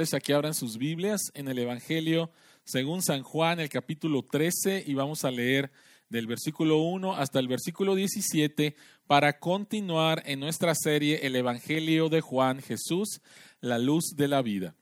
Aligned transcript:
invitarles 0.00 0.14
a 0.14 0.20
que 0.20 0.32
abran 0.32 0.54
sus 0.54 0.78
Biblias 0.78 1.20
en 1.34 1.48
el 1.48 1.58
Evangelio 1.58 2.30
según 2.64 3.02
San 3.02 3.22
Juan, 3.22 3.60
el 3.60 3.68
capítulo 3.68 4.22
13, 4.22 4.84
y 4.86 4.94
vamos 4.94 5.24
a 5.24 5.30
leer 5.30 5.70
del 6.08 6.26
versículo 6.26 6.78
1 6.78 7.16
hasta 7.16 7.38
el 7.38 7.48
versículo 7.48 7.94
17 7.94 8.76
para 9.06 9.38
continuar 9.38 10.22
en 10.24 10.40
nuestra 10.40 10.74
serie 10.74 11.26
El 11.26 11.36
Evangelio 11.36 12.08
de 12.08 12.22
Juan 12.22 12.62
Jesús, 12.62 13.20
la 13.60 13.78
luz 13.78 14.14
de 14.16 14.28
la 14.28 14.40
vida. 14.40 14.74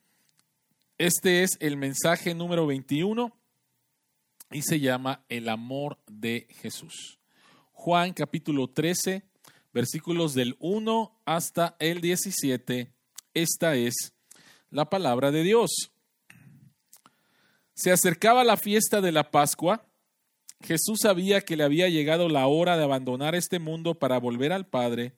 Este 0.99 1.43
es 1.43 1.57
el 1.61 1.77
mensaje 1.77 2.35
número 2.35 2.67
21 2.67 3.33
y 4.53 4.63
se 4.63 4.79
llama 4.79 5.25
El 5.29 5.49
amor 5.49 5.99
de 6.07 6.47
Jesús. 6.61 7.19
Juan 7.73 8.13
capítulo 8.13 8.69
13, 8.69 9.25
versículos 9.73 10.35
del 10.35 10.55
1 10.61 11.23
hasta 11.25 11.77
el 11.81 12.01
17. 12.01 12.93
Esta 13.35 13.75
es 13.75 14.13
la 14.71 14.89
palabra 14.91 15.31
de 15.31 15.43
Dios. 15.43 15.91
Se 17.75 17.93
acercaba 17.93 18.45
la 18.45 18.57
fiesta 18.57 19.01
de 19.01 19.13
la 19.13 19.31
Pascua. 19.31 19.87
Jesús 20.61 20.99
sabía 21.03 21.41
que 21.41 21.57
le 21.57 21.65
había 21.65 21.89
llegado 21.89 22.29
la 22.29 22.47
hora 22.47 22.77
de 22.77 22.85
abandonar 22.85 23.35
este 23.35 23.59
mundo 23.59 23.95
para 23.95 24.19
volver 24.19 24.53
al 24.53 24.67
Padre, 24.67 25.15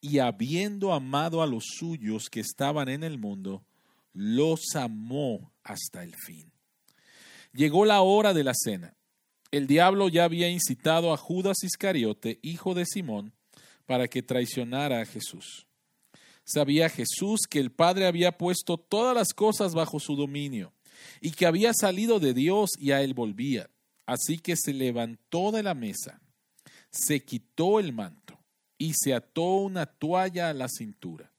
y 0.00 0.18
habiendo 0.20 0.92
amado 0.92 1.42
a 1.42 1.46
los 1.46 1.64
suyos 1.78 2.28
que 2.30 2.40
estaban 2.40 2.88
en 2.88 3.02
el 3.02 3.18
mundo, 3.18 3.64
los 4.12 4.76
amó 4.76 5.52
hasta 5.64 6.04
el 6.04 6.14
fin. 6.14 6.52
Llegó 7.52 7.84
la 7.84 8.02
hora 8.02 8.34
de 8.34 8.44
la 8.44 8.52
cena. 8.54 8.96
El 9.50 9.66
diablo 9.66 10.08
ya 10.08 10.24
había 10.24 10.48
incitado 10.48 11.12
a 11.12 11.16
Judas 11.16 11.64
Iscariote, 11.64 12.38
hijo 12.42 12.74
de 12.74 12.84
Simón, 12.86 13.32
para 13.86 14.06
que 14.06 14.22
traicionara 14.22 15.00
a 15.00 15.06
Jesús. 15.06 15.66
Sabía 16.46 16.88
Jesús 16.88 17.40
que 17.50 17.58
el 17.58 17.72
Padre 17.72 18.06
había 18.06 18.38
puesto 18.38 18.78
todas 18.78 19.16
las 19.16 19.34
cosas 19.34 19.74
bajo 19.74 19.98
su 19.98 20.14
dominio 20.14 20.72
y 21.20 21.32
que 21.32 21.44
había 21.44 21.72
salido 21.74 22.20
de 22.20 22.34
Dios 22.34 22.70
y 22.78 22.92
a 22.92 23.02
él 23.02 23.14
volvía. 23.14 23.68
Así 24.06 24.38
que 24.38 24.54
se 24.56 24.72
levantó 24.72 25.50
de 25.50 25.64
la 25.64 25.74
mesa, 25.74 26.20
se 26.88 27.24
quitó 27.24 27.80
el 27.80 27.92
manto 27.92 28.38
y 28.78 28.92
se 28.94 29.12
ató 29.12 29.56
una 29.56 29.86
toalla 29.86 30.48
a 30.48 30.54
la 30.54 30.68
cintura. 30.68 31.32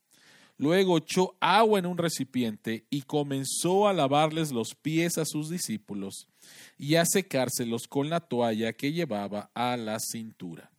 Luego 0.57 0.97
echó 0.97 1.37
agua 1.39 1.79
en 1.79 1.85
un 1.85 1.97
recipiente 1.97 2.85
y 2.89 3.03
comenzó 3.03 3.87
a 3.87 3.93
lavarles 3.93 4.51
los 4.51 4.75
pies 4.75 5.17
a 5.17 5.23
sus 5.23 5.49
discípulos 5.49 6.27
y 6.77 6.95
a 6.95 7.05
secárselos 7.05 7.87
con 7.87 8.09
la 8.09 8.19
toalla 8.19 8.73
que 8.73 8.91
llevaba 8.91 9.51
a 9.53 9.77
la 9.77 9.99
cintura. 9.99 10.69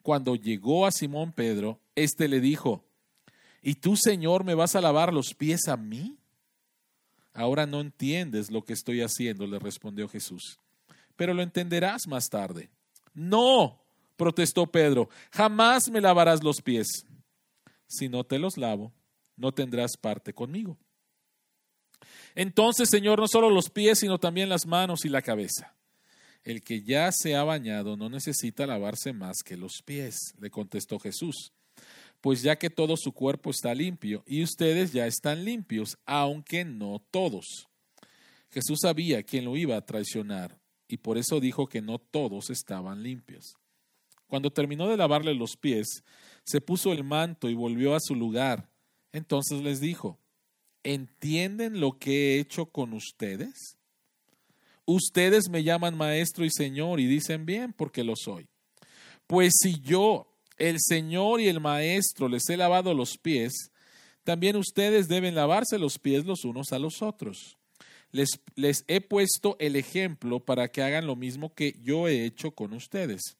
Cuando 0.00 0.36
llegó 0.36 0.86
a 0.86 0.92
Simón 0.92 1.32
Pedro, 1.32 1.80
éste 1.96 2.28
le 2.28 2.40
dijo, 2.40 2.86
¿Y 3.66 3.74
tú, 3.74 3.96
Señor, 3.96 4.44
me 4.44 4.54
vas 4.54 4.76
a 4.76 4.80
lavar 4.80 5.12
los 5.12 5.34
pies 5.34 5.66
a 5.66 5.76
mí? 5.76 6.16
Ahora 7.34 7.66
no 7.66 7.80
entiendes 7.80 8.48
lo 8.48 8.64
que 8.64 8.72
estoy 8.72 9.00
haciendo, 9.00 9.44
le 9.44 9.58
respondió 9.58 10.08
Jesús, 10.08 10.60
pero 11.16 11.34
lo 11.34 11.42
entenderás 11.42 12.06
más 12.06 12.28
tarde. 12.28 12.70
No, 13.12 13.82
protestó 14.16 14.68
Pedro, 14.68 15.08
jamás 15.32 15.90
me 15.90 16.00
lavarás 16.00 16.44
los 16.44 16.62
pies. 16.62 16.86
Si 17.88 18.08
no 18.08 18.22
te 18.22 18.38
los 18.38 18.56
lavo, 18.56 18.92
no 19.34 19.50
tendrás 19.50 19.96
parte 19.96 20.32
conmigo. 20.32 20.78
Entonces, 22.36 22.88
Señor, 22.88 23.18
no 23.18 23.26
solo 23.26 23.50
los 23.50 23.68
pies, 23.68 23.98
sino 23.98 24.20
también 24.20 24.48
las 24.48 24.64
manos 24.64 25.04
y 25.04 25.08
la 25.08 25.22
cabeza. 25.22 25.74
El 26.44 26.62
que 26.62 26.82
ya 26.82 27.10
se 27.10 27.34
ha 27.34 27.42
bañado 27.42 27.96
no 27.96 28.08
necesita 28.10 28.64
lavarse 28.64 29.12
más 29.12 29.38
que 29.44 29.56
los 29.56 29.82
pies, 29.84 30.36
le 30.38 30.50
contestó 30.50 31.00
Jesús, 31.00 31.52
pues 32.26 32.42
ya 32.42 32.56
que 32.56 32.70
todo 32.70 32.96
su 32.96 33.12
cuerpo 33.12 33.50
está 33.50 33.72
limpio 33.72 34.24
y 34.26 34.42
ustedes 34.42 34.92
ya 34.92 35.06
están 35.06 35.44
limpios, 35.44 35.96
aunque 36.06 36.64
no 36.64 37.00
todos. 37.12 37.68
Jesús 38.50 38.80
sabía 38.82 39.22
quién 39.22 39.44
lo 39.44 39.56
iba 39.56 39.76
a 39.76 39.86
traicionar 39.86 40.58
y 40.88 40.96
por 40.96 41.18
eso 41.18 41.38
dijo 41.38 41.68
que 41.68 41.80
no 41.80 42.00
todos 42.00 42.50
estaban 42.50 43.04
limpios. 43.04 43.54
Cuando 44.26 44.50
terminó 44.50 44.88
de 44.88 44.96
lavarle 44.96 45.34
los 45.34 45.56
pies, 45.56 46.02
se 46.42 46.60
puso 46.60 46.92
el 46.92 47.04
manto 47.04 47.48
y 47.48 47.54
volvió 47.54 47.94
a 47.94 48.00
su 48.00 48.16
lugar. 48.16 48.72
Entonces 49.12 49.62
les 49.62 49.80
dijo, 49.80 50.18
¿entienden 50.82 51.78
lo 51.78 52.00
que 52.00 52.10
he 52.10 52.40
hecho 52.40 52.66
con 52.66 52.92
ustedes? 52.92 53.78
Ustedes 54.84 55.48
me 55.48 55.62
llaman 55.62 55.96
maestro 55.96 56.44
y 56.44 56.50
señor 56.50 56.98
y 56.98 57.06
dicen 57.06 57.46
bien 57.46 57.72
porque 57.72 58.02
lo 58.02 58.14
soy. 58.16 58.48
Pues 59.28 59.52
si 59.62 59.78
yo, 59.78 60.35
el 60.56 60.76
señor 60.80 61.40
y 61.40 61.48
el 61.48 61.60
maestro, 61.60 62.28
les 62.28 62.48
he 62.48 62.56
lavado 62.56 62.94
los 62.94 63.18
pies, 63.18 63.70
también 64.24 64.56
ustedes 64.56 65.08
deben 65.08 65.34
lavarse 65.34 65.78
los 65.78 65.98
pies 65.98 66.24
los 66.24 66.44
unos 66.44 66.72
a 66.72 66.78
los 66.78 67.02
otros. 67.02 67.56
Les, 68.10 68.84
he 68.88 69.00
puesto 69.00 69.56
el 69.60 69.76
ejemplo 69.76 70.40
para 70.40 70.68
que 70.68 70.82
hagan 70.82 71.06
lo 71.06 71.16
mismo 71.16 71.54
que 71.54 71.76
yo 71.82 72.08
he 72.08 72.24
hecho 72.24 72.50
con 72.52 72.72
ustedes. 72.72 73.36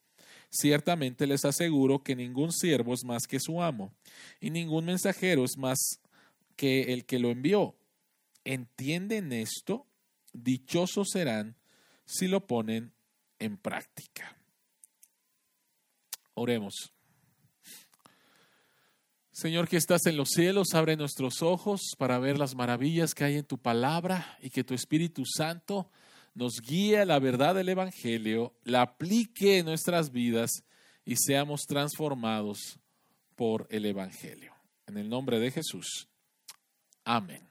Ciertamente 0.50 1.26
les 1.26 1.44
aseguro 1.44 2.02
que 2.02 2.14
ningún 2.14 2.52
siervo 2.52 2.94
es 2.94 3.04
más 3.04 3.26
que 3.26 3.40
su 3.40 3.62
amo, 3.62 3.92
y 4.40 4.50
ningún 4.50 4.84
mensajero 4.84 5.44
es 5.44 5.56
más 5.56 5.78
que 6.56 6.92
el 6.92 7.04
que 7.04 7.18
lo 7.18 7.30
envió. 7.30 7.74
¿Entienden 8.44 9.32
esto? 9.32 9.86
dichosos 10.32 11.08
serán 11.10 11.56
si 12.04 12.28
lo 12.28 12.46
ponen 12.46 12.92
en 13.38 13.56
práctica. 13.56 14.36
Oremos. 16.34 16.95
Señor 19.36 19.68
que 19.68 19.76
estás 19.76 20.06
en 20.06 20.16
los 20.16 20.30
cielos, 20.30 20.68
abre 20.72 20.96
nuestros 20.96 21.42
ojos 21.42 21.94
para 21.98 22.18
ver 22.18 22.38
las 22.38 22.54
maravillas 22.54 23.14
que 23.14 23.22
hay 23.22 23.36
en 23.36 23.44
tu 23.44 23.58
palabra 23.58 24.38
y 24.40 24.48
que 24.48 24.64
tu 24.64 24.72
Espíritu 24.72 25.24
Santo 25.26 25.90
nos 26.32 26.62
guíe 26.66 27.00
a 27.00 27.04
la 27.04 27.18
verdad 27.18 27.54
del 27.54 27.68
Evangelio, 27.68 28.54
la 28.64 28.80
aplique 28.80 29.58
en 29.58 29.66
nuestras 29.66 30.10
vidas 30.10 30.64
y 31.04 31.16
seamos 31.16 31.66
transformados 31.66 32.80
por 33.34 33.66
el 33.68 33.84
Evangelio. 33.84 34.54
En 34.86 34.96
el 34.96 35.10
nombre 35.10 35.38
de 35.38 35.50
Jesús. 35.50 36.08
Amén. 37.04 37.46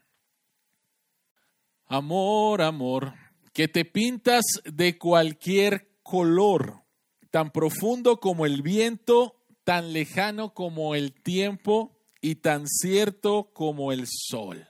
Amor, 1.85 2.63
amor, 2.63 3.13
que 3.53 3.67
te 3.67 3.85
pintas 3.85 4.44
de 4.63 4.97
cualquier 4.97 5.88
color, 6.02 6.81
tan 7.29 7.52
profundo 7.52 8.19
como 8.19 8.47
el 8.47 8.63
viento, 8.63 9.44
tan 9.66 9.92
lejano 9.92 10.53
como 10.53 10.96
el 10.96 11.12
tiempo 11.12 12.00
y 12.22 12.36
tan 12.36 12.68
cierto 12.68 13.52
como 13.53 13.92
el 13.92 14.06
sol. 14.08 14.66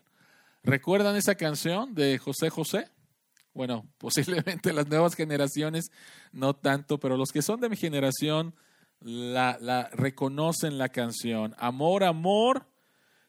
¿Recuerdan 0.63 1.15
esa 1.15 1.35
canción 1.35 1.93
de 1.93 2.17
José 2.17 2.49
José? 2.49 2.89
Bueno, 3.53 3.87
posiblemente 3.99 4.73
las 4.73 4.87
nuevas 4.87 5.13
generaciones 5.13 5.91
no 6.31 6.55
tanto, 6.55 6.99
pero 6.99 7.17
los 7.17 7.31
que 7.31 7.43
son 7.43 7.59
de 7.59 7.69
mi 7.69 7.75
generación 7.75 8.55
la, 9.01 9.89
reconocen 9.91 10.77
la 10.77 10.89
canción. 10.89 11.53
Amor, 11.57 12.03
amor, 12.03 12.65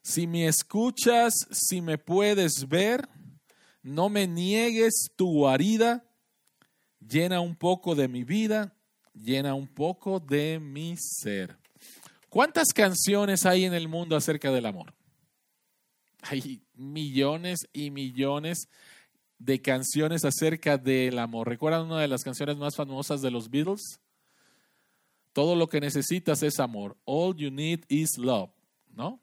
si 0.03 0.27
me 0.27 0.47
escuchas, 0.47 1.35
si 1.51 1.83
me 1.83 1.99
puedes 1.99 2.69
ver, 2.69 3.09
no 3.83 4.09
me 4.09 4.29
niegues 4.29 5.09
tu 5.17 5.33
guarida, 5.33 6.05
llena 7.01 7.41
un 7.41 7.57
poco 7.57 7.97
de 7.97 8.07
mi 8.07 8.23
vida, 8.23 8.76
llena 9.23 9.55
un 9.55 9.67
poco 9.67 10.21
de 10.21 10.59
mi 10.59 10.97
ser. 10.97 11.57
¿Cuántas 12.29 12.69
canciones 12.75 13.47
hay 13.47 13.65
en 13.65 13.75
el 13.75 13.89
mundo 13.89 14.17
acerca 14.17 14.51
del 14.51 14.67
amor? 14.67 14.93
Hay 16.23 16.63
millones 16.75 17.69
y 17.73 17.91
millones 17.91 18.69
de 19.39 19.61
canciones 19.61 20.25
acerca 20.25 20.77
del 20.79 21.19
amor. 21.19 21.49
¿Recuerdan 21.49 21.87
una 21.87 22.01
de 22.01 22.09
las 22.09 22.25
canciones 22.25 22.57
más 22.57 22.77
famosas 22.77 23.23
de 23.23 23.31
los 23.31 23.51
Beatles? 23.51 24.01
Todo 25.33 25.55
lo 25.55 25.69
que 25.69 25.81
necesitas 25.81 26.43
es 26.43 26.59
amor. 26.61 26.97
All 27.05 27.37
you 27.37 27.51
need 27.51 27.81
is 27.89 28.17
love, 28.17 28.51
¿no? 28.95 29.21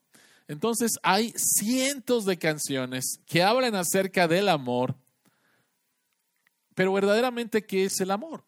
Entonces 0.47 0.91
hay 1.01 1.33
cientos 1.35 2.25
de 2.25 2.37
canciones 2.37 3.19
que 3.25 3.41
hablan 3.41 3.75
acerca 3.75 4.27
del 4.27 4.49
amor, 4.49 4.95
pero 6.75 6.93
verdaderamente, 6.93 7.65
¿qué 7.65 7.85
es 7.85 7.99
el 8.01 8.11
amor? 8.11 8.43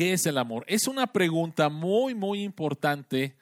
¿Qué 0.00 0.14
es 0.14 0.24
el 0.24 0.38
amor? 0.38 0.64
Es 0.66 0.88
una 0.88 1.08
pregunta 1.08 1.68
muy, 1.68 2.14
muy 2.14 2.42
importante 2.42 3.36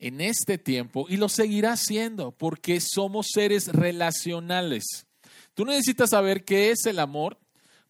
en 0.00 0.20
este 0.20 0.58
tiempo 0.58 1.06
y 1.08 1.16
lo 1.16 1.28
seguirá 1.28 1.76
siendo 1.76 2.32
porque 2.32 2.80
somos 2.80 3.28
seres 3.32 3.68
relacionales. 3.68 5.06
Tú 5.54 5.64
necesitas 5.64 6.10
saber 6.10 6.44
qué 6.44 6.72
es 6.72 6.86
el 6.86 6.98
amor 6.98 7.38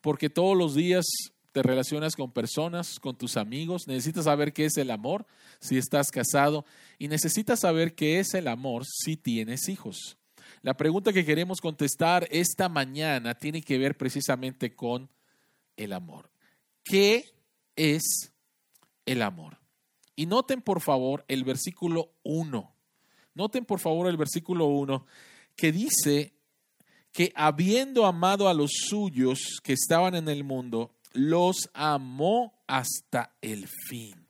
porque 0.03 0.29
todos 0.29 0.55
los 0.55 0.75
días 0.75 1.07
te 1.53 1.63
relacionas 1.63 2.15
con 2.15 2.31
personas, 2.33 3.01
con 3.01 3.17
tus 3.17 3.39
amigos, 3.39 3.85
necesitas 3.87 4.27
saber 4.27 4.53
qué 4.53 4.67
es 4.67 4.77
el 4.77 4.91
amor 4.91 5.25
si 5.59 5.79
estás 5.79 6.11
casado 6.11 6.67
y 6.99 7.09
necesitas 7.09 7.61
saber 7.61 7.95
qué 7.95 8.21
es 8.21 8.35
el 8.35 8.47
amor 8.47 8.85
si 8.85 9.17
tienes 9.17 9.71
hijos. 9.71 10.19
La 10.61 10.77
pregunta 10.77 11.15
que 11.15 11.25
queremos 11.25 11.63
contestar 11.63 12.29
esta 12.31 12.69
mañana 12.69 13.35
tiene 13.37 13.63
que 13.63 13.79
ver 13.79 13.97
precisamente 13.97 14.75
con 14.75 15.09
el 15.79 15.95
amor. 15.95 16.31
¿Qué 16.85 17.33
es 17.77 18.33
el 19.07 19.23
amor? 19.23 19.59
Y 20.15 20.27
noten 20.27 20.63
por 20.63 20.81
favor 20.81 21.25
el 21.29 21.45
versículo 21.45 22.13
1. 22.23 22.75
Noten 23.35 23.65
por 23.65 23.81
favor 23.81 24.09
el 24.09 24.17
versículo 24.17 24.67
1 24.67 25.07
que 25.57 25.73
dice 25.73 26.35
que 27.13 27.33
habiendo 27.35 28.07
amado 28.07 28.49
a 28.49 28.55
los 28.55 28.71
suyos 28.89 29.61
que 29.63 29.75
estaban 29.75 30.15
en 30.15 30.29
el 30.29 30.45
mundo, 30.45 30.95
los 31.13 31.71
amó 31.75 32.63
hasta 32.67 33.35
el 33.43 33.69
fin. 33.69 34.27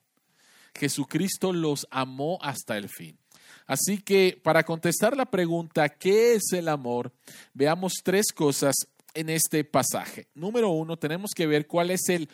Jesucristo 0.74 1.52
los 1.52 1.86
amó 1.90 2.38
hasta 2.42 2.76
el 2.76 2.88
fin. 2.88 3.18
Así 3.66 3.98
que 3.98 4.40
para 4.42 4.64
contestar 4.64 5.16
la 5.16 5.26
pregunta, 5.26 5.88
¿qué 5.88 6.34
es 6.34 6.52
el 6.52 6.68
amor? 6.68 7.12
Veamos 7.54 7.94
tres 8.02 8.32
cosas 8.34 8.74
en 9.14 9.28
este 9.28 9.64
pasaje. 9.64 10.28
Número 10.34 10.70
uno, 10.70 10.98
tenemos 10.98 11.30
que 11.34 11.46
ver 11.46 11.66
cuál 11.66 11.90
es 11.90 12.08
el 12.08 12.28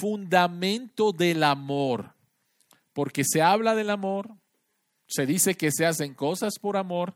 fundamento 0.00 1.12
del 1.12 1.42
amor, 1.42 2.14
porque 2.92 3.24
se 3.24 3.42
habla 3.42 3.74
del 3.74 3.90
amor, 3.90 4.30
se 5.06 5.26
dice 5.26 5.54
que 5.54 5.70
se 5.70 5.86
hacen 5.86 6.14
cosas 6.14 6.58
por 6.58 6.76
amor, 6.76 7.14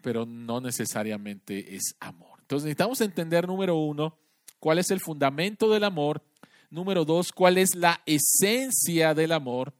pero 0.00 0.26
no 0.26 0.60
necesariamente 0.60 1.76
es 1.76 1.94
amor. 2.00 2.38
Entonces 2.40 2.64
necesitamos 2.64 3.00
entender, 3.00 3.46
número 3.46 3.76
uno, 3.76 4.18
cuál 4.58 4.78
es 4.78 4.90
el 4.90 5.00
fundamento 5.00 5.70
del 5.70 5.84
amor, 5.84 6.22
número 6.70 7.04
dos, 7.04 7.32
cuál 7.32 7.58
es 7.58 7.74
la 7.74 8.00
esencia 8.06 9.14
del 9.14 9.32
amor, 9.32 9.74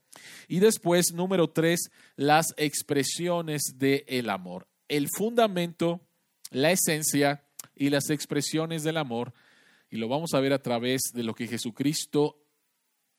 y 0.48 0.60
después, 0.60 1.12
número 1.12 1.48
tres, 1.48 1.90
las 2.16 2.54
expresiones 2.56 3.62
del 3.76 4.28
amor. 4.28 4.66
El 4.88 5.08
fundamento, 5.08 6.00
la 6.50 6.70
esencia 6.70 7.42
y 7.74 7.90
las 7.90 8.10
expresiones 8.10 8.82
del 8.82 8.98
amor. 8.98 9.32
Y 9.92 9.98
lo 9.98 10.08
vamos 10.08 10.32
a 10.32 10.40
ver 10.40 10.54
a 10.54 10.62
través 10.62 11.02
de 11.12 11.22
lo 11.22 11.34
que 11.34 11.46
Jesucristo 11.46 12.38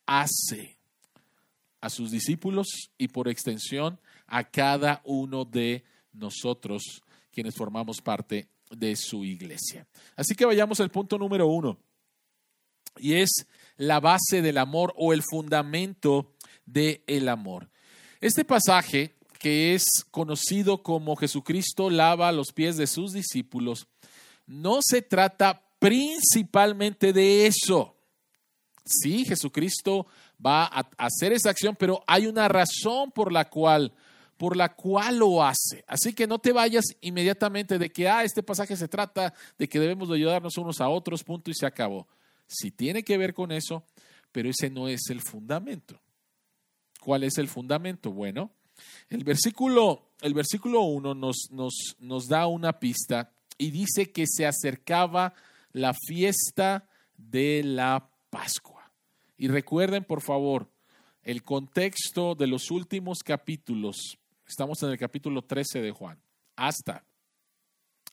hace 0.06 0.76
a 1.80 1.88
sus 1.88 2.10
discípulos 2.10 2.66
y 2.98 3.06
por 3.06 3.28
extensión 3.28 4.00
a 4.26 4.42
cada 4.42 5.00
uno 5.04 5.44
de 5.44 5.84
nosotros 6.12 6.82
quienes 7.30 7.54
formamos 7.54 8.00
parte 8.00 8.48
de 8.70 8.96
su 8.96 9.24
iglesia. 9.24 9.86
Así 10.16 10.34
que 10.34 10.46
vayamos 10.46 10.80
al 10.80 10.90
punto 10.90 11.16
número 11.16 11.46
uno. 11.46 11.78
Y 12.96 13.14
es 13.14 13.46
la 13.76 14.00
base 14.00 14.42
del 14.42 14.58
amor 14.58 14.92
o 14.96 15.12
el 15.12 15.22
fundamento 15.22 16.32
del 16.66 17.04
el 17.06 17.28
amor. 17.28 17.70
Este 18.20 18.44
pasaje, 18.44 19.14
que 19.38 19.74
es 19.74 19.84
conocido 20.10 20.82
como 20.82 21.14
Jesucristo 21.14 21.88
lava 21.88 22.32
los 22.32 22.52
pies 22.52 22.76
de 22.76 22.88
sus 22.88 23.12
discípulos, 23.12 23.86
no 24.46 24.80
se 24.82 25.02
trata 25.02 25.63
principalmente 25.84 27.12
de 27.12 27.46
eso. 27.46 27.94
Sí, 28.86 29.26
Jesucristo 29.26 30.06
va 30.44 30.64
a 30.64 30.88
hacer 30.96 31.34
esa 31.34 31.50
acción, 31.50 31.76
pero 31.78 32.02
hay 32.06 32.26
una 32.26 32.48
razón 32.48 33.10
por 33.10 33.30
la 33.30 33.50
cual 33.50 33.92
por 34.38 34.56
la 34.56 34.74
cual 34.74 35.18
lo 35.18 35.44
hace. 35.44 35.84
Así 35.86 36.14
que 36.14 36.26
no 36.26 36.38
te 36.38 36.52
vayas 36.52 36.86
inmediatamente 37.02 37.78
de 37.78 37.90
que, 37.90 38.08
ah, 38.08 38.24
este 38.24 38.42
pasaje 38.42 38.76
se 38.76 38.88
trata 38.88 39.34
de 39.58 39.68
que 39.68 39.78
debemos 39.78 40.08
de 40.08 40.16
ayudarnos 40.16 40.56
unos 40.56 40.80
a 40.80 40.88
otros, 40.88 41.22
punto 41.22 41.50
y 41.50 41.54
se 41.54 41.66
acabó. 41.66 42.08
Sí 42.46 42.70
tiene 42.70 43.04
que 43.04 43.18
ver 43.18 43.34
con 43.34 43.52
eso, 43.52 43.84
pero 44.32 44.48
ese 44.48 44.70
no 44.70 44.88
es 44.88 45.02
el 45.10 45.20
fundamento. 45.20 46.00
¿Cuál 46.98 47.24
es 47.24 47.36
el 47.36 47.46
fundamento? 47.46 48.10
Bueno, 48.10 48.50
el 49.10 49.22
versículo, 49.22 50.12
el 50.22 50.32
versículo 50.32 50.80
1 50.80 51.14
nos, 51.14 51.48
nos, 51.50 51.96
nos 52.00 52.26
da 52.26 52.46
una 52.46 52.80
pista 52.80 53.30
y 53.58 53.70
dice 53.70 54.10
que 54.10 54.24
se 54.26 54.46
acercaba 54.46 55.34
la 55.74 55.92
fiesta 55.92 56.88
de 57.18 57.62
la 57.62 58.08
Pascua. 58.30 58.90
Y 59.36 59.48
recuerden, 59.48 60.04
por 60.04 60.22
favor, 60.22 60.70
el 61.22 61.42
contexto 61.42 62.34
de 62.34 62.46
los 62.46 62.70
últimos 62.70 63.18
capítulos. 63.18 64.18
Estamos 64.46 64.82
en 64.82 64.90
el 64.90 64.98
capítulo 64.98 65.42
13 65.42 65.82
de 65.82 65.90
Juan, 65.90 66.18
hasta 66.56 67.04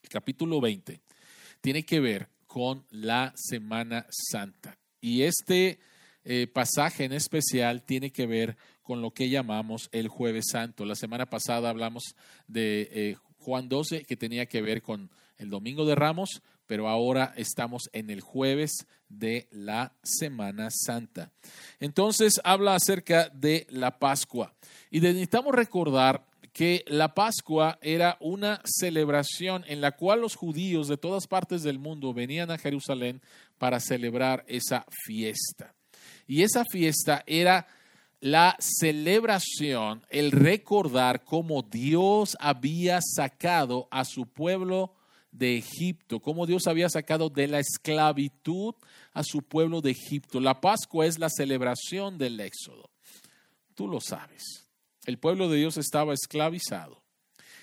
el 0.01 0.09
capítulo 0.09 0.59
20. 0.59 1.01
Tiene 1.61 1.83
que 1.83 1.99
ver 1.99 2.29
con 2.47 2.85
la 2.89 3.31
Semana 3.35 4.07
Santa. 4.09 4.77
Y 4.99 5.21
este 5.21 5.79
eh, 6.23 6.47
pasaje 6.47 7.05
en 7.05 7.13
especial 7.13 7.83
tiene 7.83 8.11
que 8.11 8.25
ver 8.25 8.57
con 8.81 9.01
lo 9.01 9.11
que 9.11 9.29
llamamos 9.29 9.87
el 9.91 10.07
jueves 10.07 10.45
santo. 10.51 10.85
La 10.85 10.95
semana 10.95 11.27
pasada 11.27 11.69
hablamos 11.69 12.15
de 12.47 12.89
eh, 12.91 13.15
Juan 13.37 13.69
12 13.69 14.03
que 14.03 14.17
tenía 14.17 14.47
que 14.47 14.61
ver 14.61 14.81
con 14.81 15.11
el 15.37 15.49
domingo 15.49 15.85
de 15.85 15.95
Ramos, 15.95 16.41
pero 16.71 16.87
ahora 16.87 17.33
estamos 17.35 17.89
en 17.91 18.09
el 18.09 18.21
jueves 18.21 18.87
de 19.09 19.49
la 19.51 19.91
Semana 20.03 20.69
Santa. 20.71 21.29
Entonces 21.81 22.39
habla 22.45 22.75
acerca 22.75 23.27
de 23.27 23.67
la 23.71 23.99
Pascua 23.99 24.53
y 24.89 25.01
necesitamos 25.01 25.53
recordar 25.53 26.25
que 26.53 26.85
la 26.87 27.13
Pascua 27.13 27.77
era 27.81 28.15
una 28.21 28.61
celebración 28.63 29.65
en 29.67 29.81
la 29.81 29.97
cual 29.97 30.21
los 30.21 30.35
judíos 30.35 30.87
de 30.87 30.95
todas 30.95 31.27
partes 31.27 31.61
del 31.61 31.77
mundo 31.77 32.13
venían 32.13 32.49
a 32.51 32.57
Jerusalén 32.57 33.21
para 33.57 33.81
celebrar 33.81 34.45
esa 34.47 34.85
fiesta. 35.05 35.75
Y 36.25 36.41
esa 36.41 36.63
fiesta 36.63 37.21
era 37.27 37.67
la 38.21 38.55
celebración, 38.59 40.05
el 40.09 40.31
recordar 40.31 41.25
cómo 41.25 41.63
Dios 41.63 42.37
había 42.39 43.01
sacado 43.01 43.89
a 43.91 44.05
su 44.05 44.25
pueblo 44.25 44.93
de 45.31 45.57
Egipto, 45.57 46.19
cómo 46.19 46.45
Dios 46.45 46.67
había 46.67 46.89
sacado 46.89 47.29
de 47.29 47.47
la 47.47 47.59
esclavitud 47.59 48.75
a 49.13 49.23
su 49.23 49.41
pueblo 49.41 49.81
de 49.81 49.91
Egipto. 49.91 50.39
La 50.39 50.59
Pascua 50.59 51.05
es 51.05 51.19
la 51.19 51.29
celebración 51.29 52.17
del 52.17 52.39
Éxodo. 52.39 52.89
Tú 53.75 53.87
lo 53.87 54.01
sabes. 54.01 54.67
El 55.05 55.17
pueblo 55.17 55.49
de 55.49 55.57
Dios 55.57 55.77
estaba 55.77 56.13
esclavizado 56.13 57.01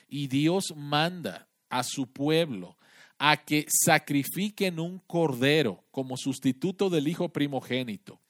y 0.08 0.26
Dios 0.28 0.74
manda 0.74 1.48
a 1.68 1.84
su 1.84 2.06
pueblo 2.06 2.76
a 3.18 3.36
que 3.44 3.66
sacrifiquen 3.68 4.80
un 4.80 5.00
cordero 5.00 5.84
como 5.90 6.16
sustituto 6.16 6.88
del 6.88 7.08
hijo 7.08 7.28
primogénito 7.28 8.20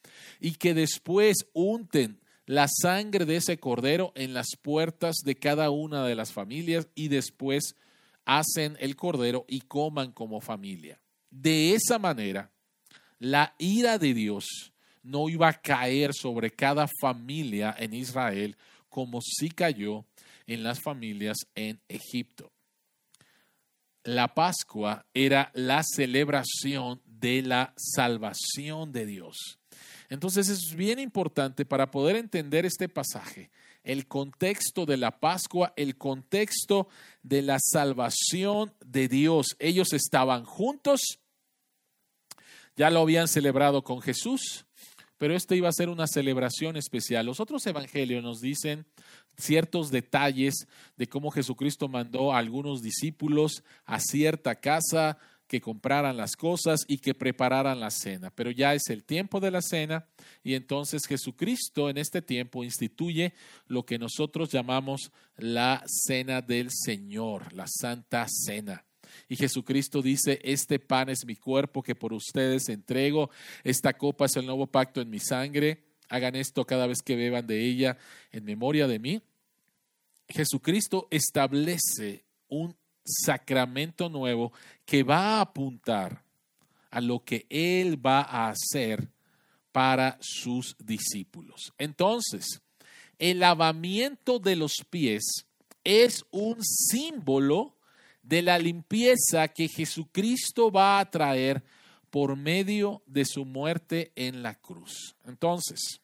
y 0.40 0.52
que 0.52 0.74
después 0.74 1.46
unten 1.52 2.20
la 2.46 2.66
sangre 2.66 3.26
de 3.26 3.36
ese 3.36 3.58
cordero 3.58 4.12
en 4.14 4.32
las 4.32 4.48
puertas 4.60 5.16
de 5.24 5.36
cada 5.36 5.70
una 5.70 6.06
de 6.06 6.14
las 6.14 6.32
familias 6.32 6.88
y 6.94 7.08
después 7.08 7.76
hacen 8.28 8.76
el 8.78 8.94
cordero 8.94 9.46
y 9.48 9.62
coman 9.62 10.12
como 10.12 10.42
familia. 10.42 11.00
De 11.30 11.72
esa 11.74 11.98
manera, 11.98 12.50
la 13.18 13.54
ira 13.58 13.96
de 13.96 14.12
Dios 14.12 14.44
no 15.02 15.30
iba 15.30 15.48
a 15.48 15.58
caer 15.58 16.12
sobre 16.12 16.50
cada 16.50 16.86
familia 17.00 17.74
en 17.78 17.94
Israel 17.94 18.54
como 18.90 19.20
sí 19.22 19.48
cayó 19.48 20.04
en 20.46 20.62
las 20.62 20.78
familias 20.82 21.38
en 21.54 21.80
Egipto. 21.88 22.52
La 24.04 24.34
Pascua 24.34 25.06
era 25.14 25.50
la 25.54 25.82
celebración 25.82 27.00
de 27.06 27.40
la 27.40 27.72
salvación 27.76 28.92
de 28.92 29.06
Dios. 29.06 29.58
Entonces 30.10 30.50
es 30.50 30.74
bien 30.74 30.98
importante 30.98 31.64
para 31.64 31.90
poder 31.90 32.16
entender 32.16 32.66
este 32.66 32.90
pasaje, 32.90 33.50
el 33.82 34.06
contexto 34.06 34.86
de 34.86 34.96
la 34.96 35.20
Pascua, 35.20 35.72
el 35.76 35.96
contexto 35.96 36.88
de 37.22 37.42
la 37.42 37.58
salvación 37.60 38.74
de 38.84 39.08
Dios. 39.08 39.56
Ellos 39.58 39.92
estaban 39.92 40.44
juntos, 40.44 41.18
ya 42.76 42.90
lo 42.90 43.00
habían 43.00 43.28
celebrado 43.28 43.82
con 43.82 44.00
Jesús, 44.00 44.66
pero 45.16 45.34
esta 45.34 45.56
iba 45.56 45.68
a 45.68 45.72
ser 45.72 45.88
una 45.88 46.06
celebración 46.06 46.76
especial. 46.76 47.26
Los 47.26 47.40
otros 47.40 47.66
evangelios 47.66 48.22
nos 48.22 48.40
dicen 48.40 48.86
ciertos 49.36 49.90
detalles 49.90 50.66
de 50.96 51.08
cómo 51.08 51.30
Jesucristo 51.30 51.88
mandó 51.88 52.32
a 52.32 52.38
algunos 52.38 52.82
discípulos 52.82 53.64
a 53.84 54.00
cierta 54.00 54.56
casa 54.56 55.18
que 55.48 55.60
compraran 55.60 56.16
las 56.16 56.36
cosas 56.36 56.80
y 56.86 56.98
que 56.98 57.14
prepararan 57.14 57.80
la 57.80 57.90
cena. 57.90 58.30
Pero 58.30 58.50
ya 58.50 58.74
es 58.74 58.88
el 58.90 59.02
tiempo 59.02 59.40
de 59.40 59.50
la 59.50 59.62
cena 59.62 60.06
y 60.44 60.54
entonces 60.54 61.06
Jesucristo 61.06 61.88
en 61.88 61.96
este 61.96 62.22
tiempo 62.22 62.62
instituye 62.62 63.32
lo 63.66 63.84
que 63.84 63.98
nosotros 63.98 64.50
llamamos 64.50 65.10
la 65.36 65.82
cena 65.86 66.42
del 66.42 66.70
Señor, 66.70 67.52
la 67.54 67.66
Santa 67.66 68.26
Cena. 68.28 68.84
Y 69.28 69.36
Jesucristo 69.36 70.02
dice, 70.02 70.38
este 70.44 70.78
pan 70.78 71.08
es 71.08 71.24
mi 71.24 71.34
cuerpo 71.34 71.82
que 71.82 71.94
por 71.94 72.12
ustedes 72.12 72.68
entrego, 72.68 73.30
esta 73.64 73.94
copa 73.94 74.26
es 74.26 74.36
el 74.36 74.46
nuevo 74.46 74.66
pacto 74.66 75.00
en 75.00 75.10
mi 75.10 75.18
sangre, 75.18 75.84
hagan 76.10 76.36
esto 76.36 76.64
cada 76.66 76.86
vez 76.86 77.00
que 77.02 77.16
beban 77.16 77.46
de 77.46 77.64
ella 77.64 77.96
en 78.30 78.44
memoria 78.44 78.86
de 78.86 78.98
mí. 78.98 79.22
Jesucristo 80.28 81.08
establece 81.10 82.24
un 82.48 82.76
sacramento 83.08 84.08
nuevo 84.08 84.52
que 84.84 85.02
va 85.02 85.38
a 85.38 85.40
apuntar 85.40 86.22
a 86.90 87.00
lo 87.00 87.24
que 87.24 87.46
Él 87.50 88.04
va 88.04 88.20
a 88.20 88.50
hacer 88.50 89.08
para 89.72 90.18
sus 90.20 90.76
discípulos. 90.78 91.72
Entonces, 91.78 92.62
el 93.18 93.40
lavamiento 93.40 94.38
de 94.38 94.56
los 94.56 94.72
pies 94.88 95.46
es 95.84 96.24
un 96.30 96.62
símbolo 96.62 97.76
de 98.22 98.42
la 98.42 98.58
limpieza 98.58 99.48
que 99.48 99.68
Jesucristo 99.68 100.70
va 100.70 101.00
a 101.00 101.10
traer 101.10 101.64
por 102.10 102.36
medio 102.36 103.02
de 103.06 103.24
su 103.24 103.44
muerte 103.44 104.12
en 104.16 104.42
la 104.42 104.54
cruz. 104.54 105.16
Entonces, 105.24 106.00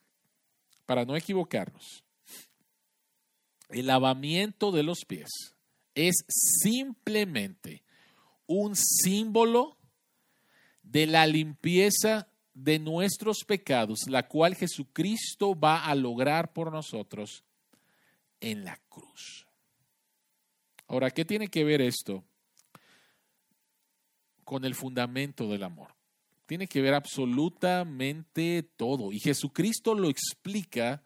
para 0.87 1.05
no 1.05 1.17
equivocarnos, 1.17 2.05
el 3.71 3.87
lavamiento 3.87 4.71
de 4.73 4.83
los 4.83 5.05
pies 5.05 5.54
es 5.95 6.25
simplemente 6.29 7.83
un 8.47 8.75
símbolo 8.77 9.77
de 10.83 11.07
la 11.07 11.27
limpieza 11.27 12.29
de 12.53 12.79
nuestros 12.79 13.45
pecados, 13.45 14.07
la 14.09 14.29
cual 14.29 14.55
Jesucristo 14.55 15.59
va 15.59 15.85
a 15.85 15.95
lograr 15.95 16.53
por 16.53 16.71
nosotros 16.71 17.45
en 18.41 18.65
la 18.65 18.79
cruz. 18.89 19.47
Ahora, 20.87 21.11
¿qué 21.11 21.25
tiene 21.25 21.49
que 21.49 21.65
ver 21.65 21.81
esto 21.81 22.25
con 24.45 24.65
el 24.65 24.75
fundamento 24.75 25.49
del 25.49 25.65
amor? 25.65 25.95
Tiene 26.47 26.69
que 26.69 26.83
ver 26.83 26.95
absolutamente 26.95 28.63
todo. 28.77 29.11
Y 29.11 29.19
Jesucristo 29.19 29.95
lo 29.95 30.09
explica 30.09 31.03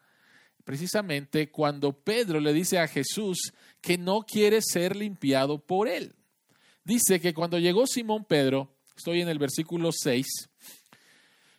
precisamente 0.63 1.49
cuando 1.49 1.93
Pedro 1.93 2.39
le 2.39 2.53
dice 2.53 2.79
a 2.79 2.87
Jesús 2.87 3.53
que 3.81 3.97
no 3.97 4.21
quiere 4.21 4.61
ser 4.61 4.95
limpiado 4.95 5.59
por 5.59 5.87
él. 5.87 6.15
Dice 6.83 7.19
que 7.19 7.33
cuando 7.33 7.59
llegó 7.59 7.87
Simón 7.87 8.25
Pedro, 8.25 8.75
estoy 8.95 9.21
en 9.21 9.29
el 9.29 9.39
versículo 9.39 9.91
6, 9.91 10.25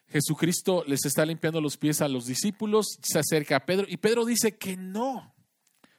Jesucristo 0.08 0.84
les 0.86 1.04
está 1.04 1.24
limpiando 1.24 1.60
los 1.60 1.76
pies 1.76 2.00
a 2.00 2.08
los 2.08 2.26
discípulos, 2.26 2.98
se 3.00 3.18
acerca 3.18 3.56
a 3.56 3.66
Pedro 3.66 3.86
y 3.88 3.96
Pedro 3.96 4.24
dice 4.24 4.56
que 4.56 4.76
no. 4.76 5.34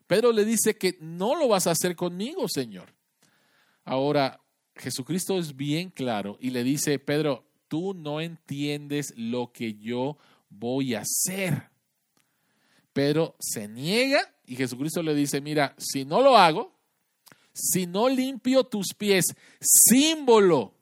Pedro 0.06 0.34
le 0.34 0.44
dice 0.44 0.78
que 0.78 0.98
no 1.00 1.36
lo 1.36 1.48
vas 1.48 1.68
a 1.68 1.72
hacer 1.72 1.96
conmigo, 1.96 2.50
Señor. 2.50 2.94
Ahora, 3.86 4.42
Jesucristo 4.76 5.40
es 5.40 5.56
bien 5.56 5.90
claro 5.90 6.38
y 6.42 6.50
le 6.50 6.64
dice, 6.64 7.00
Pedro, 7.00 7.46
tú 7.70 7.94
no 7.94 8.20
entiendes 8.20 9.14
lo 9.16 9.54
que 9.54 9.76
yo 9.76 10.18
voy 10.50 10.96
a 10.96 11.02
hacer. 11.02 11.71
Pedro 12.94 13.36
se 13.40 13.68
niega 13.68 14.34
y 14.46 14.56
Jesucristo 14.56 15.02
le 15.02 15.14
dice, 15.14 15.42
mira, 15.42 15.76
si 15.78 16.06
no 16.06 16.22
lo 16.22 16.38
hago, 16.38 16.76
si 17.54 17.88
no 17.88 18.10
limpio 18.10 18.64
tus 18.64 18.94
pies, 18.98 19.26
símbolo 19.60 20.74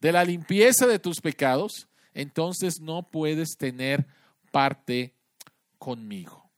de 0.00 0.12
la 0.12 0.24
limpieza 0.24 0.86
de 0.86 0.98
tus 0.98 1.20
pecados, 1.20 1.88
entonces 2.14 2.80
no 2.80 3.10
puedes 3.10 3.56
tener 3.56 4.06
parte 4.50 5.14
conmigo. 5.78 6.50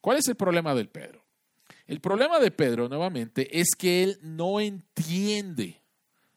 ¿Cuál 0.00 0.18
es 0.18 0.28
el 0.28 0.36
problema 0.36 0.74
del 0.74 0.88
Pedro? 0.88 1.22
El 1.86 2.00
problema 2.00 2.38
de 2.38 2.50
Pedro, 2.50 2.88
nuevamente, 2.88 3.60
es 3.60 3.74
que 3.76 4.02
él 4.02 4.18
no 4.22 4.60
entiende 4.60 5.80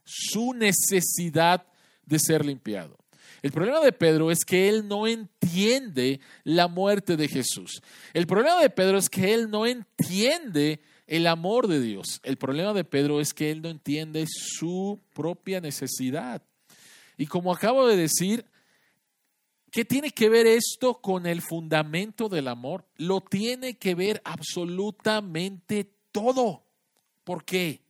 su 0.03 0.53
necesidad 0.53 1.65
de 2.05 2.19
ser 2.19 2.43
limpiado. 2.45 2.97
El 3.43 3.51
problema 3.51 3.81
de 3.81 3.91
Pedro 3.91 4.31
es 4.31 4.45
que 4.45 4.69
él 4.69 4.87
no 4.87 5.05
entiende 5.05 6.21
la 6.45 6.69
muerte 6.69 7.17
de 7.17 7.27
Jesús. 7.27 7.81
El 8.13 8.25
problema 8.25 8.61
de 8.61 8.69
Pedro 8.69 8.97
es 8.97 9.09
que 9.09 9.33
él 9.33 9.51
no 9.51 9.65
entiende 9.65 10.79
el 11.07 11.27
amor 11.27 11.67
de 11.67 11.81
Dios. 11.81 12.21
El 12.23 12.37
problema 12.37 12.71
de 12.71 12.85
Pedro 12.85 13.19
es 13.19 13.33
que 13.33 13.51
él 13.51 13.61
no 13.61 13.67
entiende 13.67 14.25
su 14.29 14.97
propia 15.13 15.59
necesidad. 15.59 16.41
Y 17.17 17.27
como 17.27 17.51
acabo 17.51 17.85
de 17.85 17.97
decir, 17.97 18.45
¿qué 19.71 19.83
tiene 19.83 20.11
que 20.11 20.29
ver 20.29 20.47
esto 20.47 21.01
con 21.01 21.25
el 21.25 21.41
fundamento 21.41 22.29
del 22.29 22.47
amor? 22.47 22.85
Lo 22.95 23.19
tiene 23.19 23.77
que 23.77 23.93
ver 23.93 24.21
absolutamente 24.23 25.91
todo. 26.13 26.63
¿Por 27.25 27.43
qué? 27.43 27.81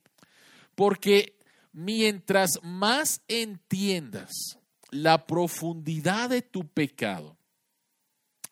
Porque 0.73 1.37
mientras 1.73 2.59
más 2.63 3.21
entiendas 3.27 4.57
la 4.93 5.25
profundidad 5.25 6.29
de 6.29 6.41
tu 6.41 6.67
pecado, 6.67 7.35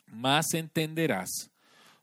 más 0.08 0.54
entenderás 0.54 1.52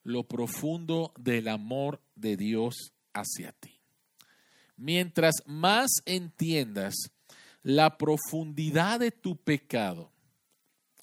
lo 0.04 0.23
profundo 0.23 1.12
del 1.18 1.49
amor 1.49 2.00
de 2.14 2.37
Dios 2.37 2.92
hacia 3.12 3.52
ti. 3.52 3.80
Mientras 4.76 5.42
más 5.45 5.90
entiendas 6.07 6.95
la 7.62 7.99
profundidad 7.99 9.00
de 9.00 9.11
tu 9.11 9.37
pecado, 9.37 10.12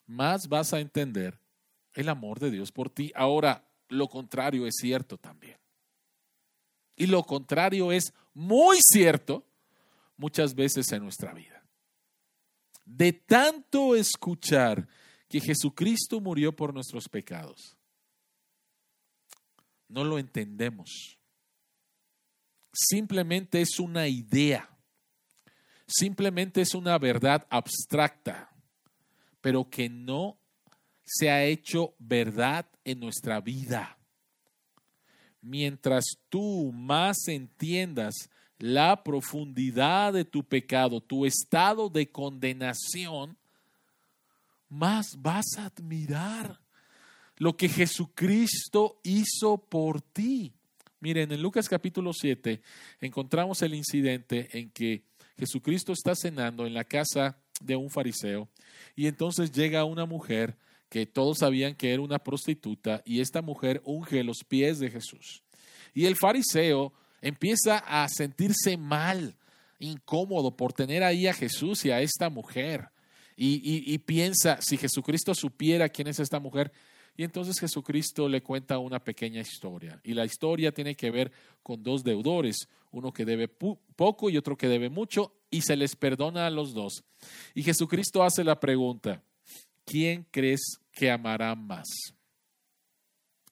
más 0.07 0.47
vas 0.47 0.73
a 0.73 0.79
entender 0.79 1.37
el 1.93 2.07
amor 2.07 2.39
de 2.39 2.51
Dios 2.51 2.71
por 2.71 2.89
ti. 2.89 3.11
Ahora, 3.15 3.67
lo 3.89 4.07
contrario 4.07 4.65
es 4.65 4.75
cierto 4.79 5.17
también. 5.17 5.57
Y 6.95 7.07
lo 7.07 7.23
contrario 7.23 7.91
es 7.91 8.13
muy 8.33 8.77
cierto 8.81 9.45
muchas 10.15 10.55
veces 10.55 10.89
en 10.93 11.03
nuestra 11.03 11.33
vida. 11.33 11.54
De 12.85 13.11
tanto 13.13 13.95
escuchar 13.95 14.87
que 15.27 15.41
Jesucristo 15.41 16.21
murió 16.21 16.55
por 16.55 16.73
nuestros 16.73 17.09
pecados, 17.09 17.75
no 19.87 20.03
lo 20.03 20.19
entendemos. 20.19 21.19
Simplemente 22.71 23.61
es 23.61 23.79
una 23.79 24.07
idea 24.07 24.75
simplemente 25.87 26.61
es 26.61 26.73
una 26.73 26.97
verdad 26.97 27.45
abstracta, 27.49 28.51
pero 29.41 29.69
que 29.69 29.89
no 29.89 30.37
se 31.03 31.29
ha 31.29 31.43
hecho 31.43 31.95
verdad 31.99 32.67
en 32.83 32.99
nuestra 32.99 33.39
vida. 33.41 33.97
Mientras 35.41 36.17
tú 36.29 36.71
más 36.73 37.27
entiendas 37.27 38.29
la 38.59 39.03
profundidad 39.03 40.13
de 40.13 40.25
tu 40.25 40.43
pecado, 40.43 41.01
tu 41.01 41.25
estado 41.25 41.89
de 41.89 42.09
condenación, 42.09 43.37
más 44.69 45.21
vas 45.21 45.45
a 45.57 45.65
admirar 45.65 46.59
lo 47.37 47.55
que 47.55 47.67
Jesucristo 47.67 48.99
hizo 49.03 49.57
por 49.57 50.01
ti. 50.01 50.53
Miren, 50.99 51.31
en 51.31 51.41
Lucas 51.41 51.67
capítulo 51.67 52.13
7 52.13 52.61
encontramos 53.01 53.61
el 53.61 53.75
incidente 53.75 54.49
en 54.57 54.69
que 54.71 55.03
Jesucristo 55.37 55.91
está 55.91 56.15
cenando 56.15 56.65
en 56.65 56.73
la 56.73 56.83
casa 56.83 57.37
de 57.61 57.75
un 57.75 57.89
fariseo 57.89 58.49
y 58.95 59.07
entonces 59.07 59.51
llega 59.51 59.83
una 59.83 60.05
mujer 60.05 60.57
que 60.89 61.05
todos 61.05 61.39
sabían 61.39 61.75
que 61.75 61.93
era 61.93 62.01
una 62.01 62.19
prostituta 62.19 63.01
y 63.05 63.19
esta 63.19 63.41
mujer 63.41 63.81
unge 63.85 64.23
los 64.23 64.43
pies 64.47 64.79
de 64.79 64.89
Jesús. 64.89 65.43
Y 65.93 66.05
el 66.05 66.15
fariseo 66.15 66.93
empieza 67.25 67.79
a 67.79 68.07
sentirse 68.07 68.77
mal, 68.77 69.35
incómodo 69.79 70.55
por 70.55 70.73
tener 70.73 71.03
ahí 71.03 71.25
a 71.25 71.33
Jesús 71.33 71.83
y 71.83 71.89
a 71.89 71.99
esta 71.99 72.29
mujer. 72.29 72.89
Y, 73.35 73.97
piensa, 73.99 74.61
si 74.61 74.77
Jesucristo 74.77 75.33
supiera 75.33 75.89
quién 75.89 76.07
es 76.07 76.19
esta 76.19 76.39
mujer, 76.39 76.71
y 77.17 77.23
entonces 77.23 77.59
Jesucristo 77.59 78.29
le 78.29 78.43
cuenta 78.43 78.77
una 78.77 79.03
pequeña 79.03 79.41
historia. 79.41 79.99
Y 80.03 80.13
la 80.13 80.23
historia 80.23 80.71
tiene 80.71 80.95
que 80.95 81.09
ver 81.09 81.31
con 81.63 81.81
dos 81.81 82.03
deudores, 82.03 82.69
uno 82.91 83.11
que 83.11 83.25
debe 83.25 83.47
poco 83.47 84.29
y 84.29 84.37
otro 84.37 84.55
que 84.55 84.67
debe 84.67 84.89
mucho, 84.89 85.33
y 85.49 85.61
se 85.61 85.75
les 85.75 85.95
perdona 85.95 86.45
a 86.45 86.51
los 86.51 86.75
dos. 86.75 87.03
Y 87.55 87.63
Jesucristo 87.63 88.23
hace 88.23 88.43
la 88.43 88.59
pregunta, 88.59 89.23
¿quién 89.83 90.27
crees 90.29 90.61
que 90.91 91.09
amará 91.09 91.55
más? 91.55 91.87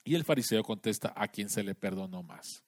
Y 0.06 0.13
el 0.13 0.25
fariseo 0.25 0.62
contesta, 0.63 1.12
a 1.15 1.27
quién 1.27 1.50
se 1.50 1.63
le 1.63 1.74
perdonó 1.74 2.22
más. 2.22 2.62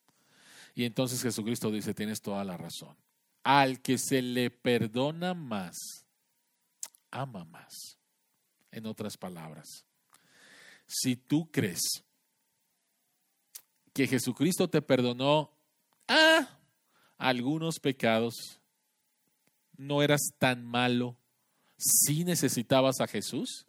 Y 0.75 0.83
entonces 0.83 1.21
Jesucristo 1.21 1.71
dice, 1.71 1.93
tienes 1.93 2.21
toda 2.21 2.43
la 2.43 2.57
razón. 2.57 2.95
Al 3.43 3.81
que 3.81 3.97
se 3.97 4.21
le 4.21 4.51
perdona 4.51 5.33
más, 5.33 6.05
ama 7.09 7.45
más. 7.45 7.97
En 8.71 8.85
otras 8.85 9.15
palabras, 9.15 9.85
si 10.85 11.15
tú 11.15 11.49
crees 11.49 12.03
que 13.93 14.05
Jesucristo 14.05 14.69
te 14.69 14.81
perdonó 14.81 15.49
ah, 16.09 16.59
algunos 17.17 17.79
pecados, 17.79 18.59
no 19.77 20.03
eras 20.03 20.21
tan 20.37 20.65
malo, 20.65 21.15
sí 21.77 22.25
necesitabas 22.25 22.99
a 22.99 23.07
Jesús, 23.07 23.65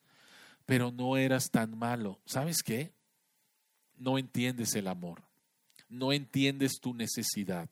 pero 0.65 0.91
no 0.91 1.17
eras 1.17 1.51
tan 1.51 1.79
malo. 1.79 2.21
¿Sabes 2.27 2.63
qué? 2.65 2.93
No 3.97 4.19
entiendes 4.19 4.75
el 4.75 4.89
amor, 4.89 5.23
no 5.89 6.13
entiendes 6.13 6.81
tu 6.81 6.95
necesidad. 6.95 7.69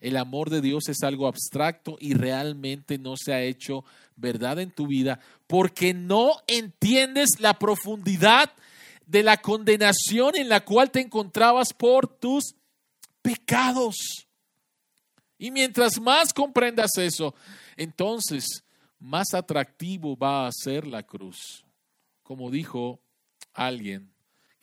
El 0.00 0.16
amor 0.16 0.50
de 0.50 0.60
Dios 0.60 0.88
es 0.88 1.02
algo 1.02 1.26
abstracto 1.26 1.96
y 1.98 2.14
realmente 2.14 2.98
no 2.98 3.14
se 3.16 3.32
ha 3.32 3.42
hecho 3.42 3.84
verdad 4.16 4.58
en 4.58 4.70
tu 4.70 4.86
vida 4.86 5.20
porque 5.46 5.94
no 5.94 6.32
entiendes 6.46 7.40
la 7.40 7.58
profundidad 7.58 8.52
de 9.06 9.22
la 9.22 9.38
condenación 9.38 10.36
en 10.36 10.48
la 10.48 10.64
cual 10.64 10.90
te 10.90 11.00
encontrabas 11.00 11.72
por 11.72 12.06
tus 12.06 12.54
pecados. 13.22 14.26
Y 15.38 15.50
mientras 15.50 16.00
más 16.00 16.32
comprendas 16.32 16.96
eso, 16.98 17.34
entonces 17.76 18.64
más 18.98 19.34
atractivo 19.34 20.16
va 20.16 20.46
a 20.46 20.52
ser 20.52 20.86
la 20.86 21.02
cruz. 21.02 21.64
Como 22.22 22.50
dijo 22.50 23.00
alguien, 23.52 24.13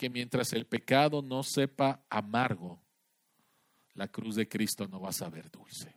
que 0.02 0.10
mientras 0.10 0.52
el 0.54 0.66
pecado 0.66 1.22
no 1.22 1.44
sepa 1.44 2.04
amargo, 2.10 2.82
la 3.94 4.08
cruz 4.08 4.34
de 4.34 4.50
Cristo 4.50 4.88
no 4.88 5.00
va 5.00 5.10
a 5.10 5.14
saber 5.14 5.52
dulce. 5.52 5.94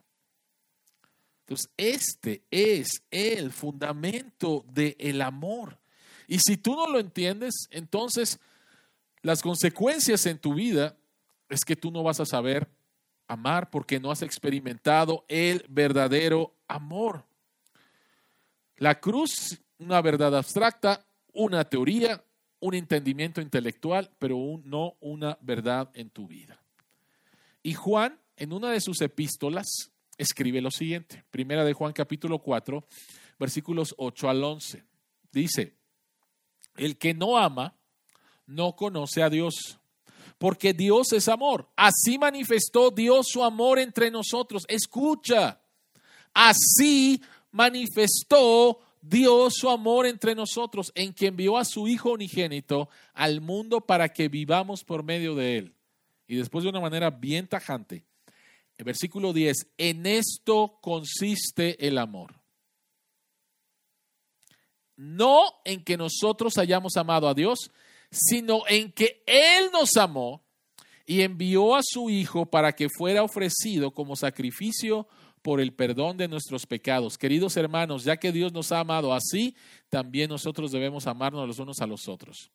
Entonces, 1.39 1.71
este 1.75 2.43
es 2.51 3.01
el 3.09 3.51
fundamento 3.51 4.63
del 4.67 5.23
amor. 5.23 5.79
Y 6.27 6.37
si 6.37 6.55
tú 6.55 6.75
no 6.75 6.85
lo 6.85 6.99
entiendes, 6.99 7.67
entonces 7.71 8.39
las 9.23 9.41
consecuencias 9.41 10.27
en 10.27 10.37
tu 10.37 10.53
vida 10.53 10.95
es 11.49 11.65
que 11.65 11.75
tú 11.75 11.89
no 11.89 12.03
vas 12.03 12.19
a 12.19 12.27
saber 12.27 12.69
amar 13.27 13.71
porque 13.71 13.99
no 13.99 14.11
has 14.11 14.21
experimentado 14.21 15.25
el 15.27 15.65
verdadero 15.67 16.53
amor. 16.67 17.25
La 18.77 18.99
cruz, 18.99 19.59
una 19.79 19.99
verdad 20.03 20.37
abstracta, 20.37 21.03
una 21.33 21.67
teoría, 21.67 22.23
un 22.65 22.73
entendimiento 22.73 23.41
intelectual, 23.41 24.09
pero 24.17 24.37
no 24.63 24.95
una 24.99 25.37
verdad 25.41 25.91
en 25.93 26.09
tu 26.09 26.27
vida. 26.27 26.59
Y 27.61 27.75
Juan, 27.75 28.19
en 28.37 28.53
una 28.53 28.71
de 28.71 28.81
sus 28.81 29.01
epístolas, 29.01 29.91
escribe 30.17 30.61
lo 30.61 30.71
siguiente. 30.71 31.23
Primera 31.29 31.63
de 31.63 31.73
Juan 31.73 31.93
capítulo 31.93 32.39
4, 32.39 32.83
versículos 33.37 33.93
8 33.99 34.29
al 34.29 34.43
11. 34.43 34.83
Dice, 35.31 35.75
el 36.75 36.97
que 36.97 37.13
no 37.13 37.37
ama, 37.37 37.75
no 38.47 38.75
conoce 38.75 39.21
a 39.21 39.29
Dios, 39.29 39.79
porque 40.39 40.73
Dios 40.73 41.13
es 41.13 41.27
amor. 41.27 41.69
Así 41.75 42.17
manifestó 42.17 42.89
Dios 42.89 43.27
su 43.29 43.43
amor 43.43 43.77
entre 43.77 44.09
nosotros. 44.09 44.65
Escucha, 44.67 45.61
así 46.33 47.21
manifestó 47.51 48.79
Dios 49.07 49.53
su 49.57 49.69
amor 49.69 50.07
entre 50.07 50.33
nosotros, 50.33 50.91
en 50.95 51.13
que 51.13 51.27
envió 51.27 51.57
a 51.57 51.65
su 51.65 51.87
Hijo 51.87 52.11
unigénito 52.11 52.89
al 53.13 53.39
mundo 53.39 53.81
para 53.81 54.09
que 54.09 54.29
vivamos 54.29 54.83
por 54.83 55.03
medio 55.03 55.35
de 55.35 55.57
Él. 55.57 55.75
Y 56.27 56.35
después 56.37 56.63
de 56.63 56.71
una 56.71 56.79
manera 56.79 57.11
bien 57.11 57.47
tajante, 57.47 58.03
el 58.77 58.85
versículo 58.85 59.31
10, 59.31 59.73
en 59.77 60.07
esto 60.07 60.79
consiste 60.81 61.87
el 61.87 61.99
amor. 61.99 62.33
No 64.95 65.43
en 65.65 65.83
que 65.83 65.97
nosotros 65.97 66.57
hayamos 66.57 66.97
amado 66.97 67.27
a 67.27 67.35
Dios, 67.35 67.71
sino 68.09 68.63
en 68.67 68.91
que 68.91 69.23
Él 69.27 69.69
nos 69.71 69.97
amó 69.97 70.43
y 71.05 71.21
envió 71.21 71.75
a 71.75 71.81
su 71.83 72.09
Hijo 72.09 72.47
para 72.47 72.73
que 72.73 72.89
fuera 72.89 73.21
ofrecido 73.21 73.91
como 73.91 74.15
sacrificio 74.15 75.07
por 75.45 75.61
el 75.61 75.73
perdón 75.73 76.17
de 76.17 76.27
nuestros 76.27 76.65
pecados. 76.65 77.19
Queridos 77.19 77.55
hermanos, 77.55 78.03
ya 78.03 78.17
que 78.17 78.31
Dios 78.31 78.51
nos 78.51 78.71
ha 78.71 78.79
amado 78.79 79.13
así, 79.13 79.55
también 79.89 80.27
nosotros 80.27 80.71
debemos 80.71 81.05
amarnos 81.05 81.47
los 81.47 81.59
unos 81.59 81.81
a 81.81 81.85
los 81.85 82.07
otros. 82.07 82.49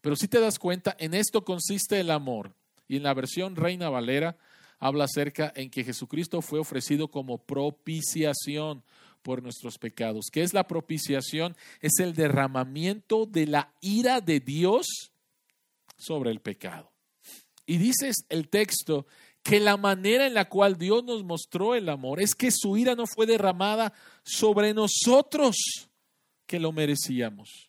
Pero 0.00 0.14
si 0.14 0.28
te 0.28 0.38
das 0.38 0.56
cuenta, 0.56 0.94
en 1.00 1.14
esto 1.14 1.44
consiste 1.44 1.98
el 1.98 2.08
amor. 2.08 2.54
Y 2.86 2.98
en 2.98 3.02
la 3.02 3.14
versión 3.14 3.56
Reina 3.56 3.90
Valera 3.90 4.36
habla 4.78 5.06
acerca 5.06 5.52
en 5.56 5.70
que 5.70 5.82
Jesucristo 5.82 6.40
fue 6.40 6.60
ofrecido 6.60 7.08
como 7.08 7.38
propiciación 7.38 8.84
por 9.22 9.42
nuestros 9.42 9.76
pecados. 9.78 10.26
¿Qué 10.30 10.44
es 10.44 10.54
la 10.54 10.68
propiciación? 10.68 11.56
Es 11.80 11.98
el 11.98 12.14
derramamiento 12.14 13.26
de 13.26 13.48
la 13.48 13.74
ira 13.80 14.20
de 14.20 14.38
Dios 14.38 14.86
sobre 15.96 16.30
el 16.30 16.38
pecado. 16.38 16.92
Y 17.66 17.78
dice 17.78 18.12
el 18.28 18.48
texto 18.48 19.06
que 19.50 19.58
la 19.58 19.76
manera 19.76 20.28
en 20.28 20.34
la 20.34 20.48
cual 20.48 20.78
Dios 20.78 21.02
nos 21.02 21.24
mostró 21.24 21.74
el 21.74 21.88
amor 21.88 22.22
es 22.22 22.36
que 22.36 22.52
su 22.52 22.76
ira 22.76 22.94
no 22.94 23.04
fue 23.04 23.26
derramada 23.26 23.92
sobre 24.22 24.72
nosotros 24.72 25.56
que 26.46 26.60
lo 26.60 26.70
merecíamos, 26.70 27.68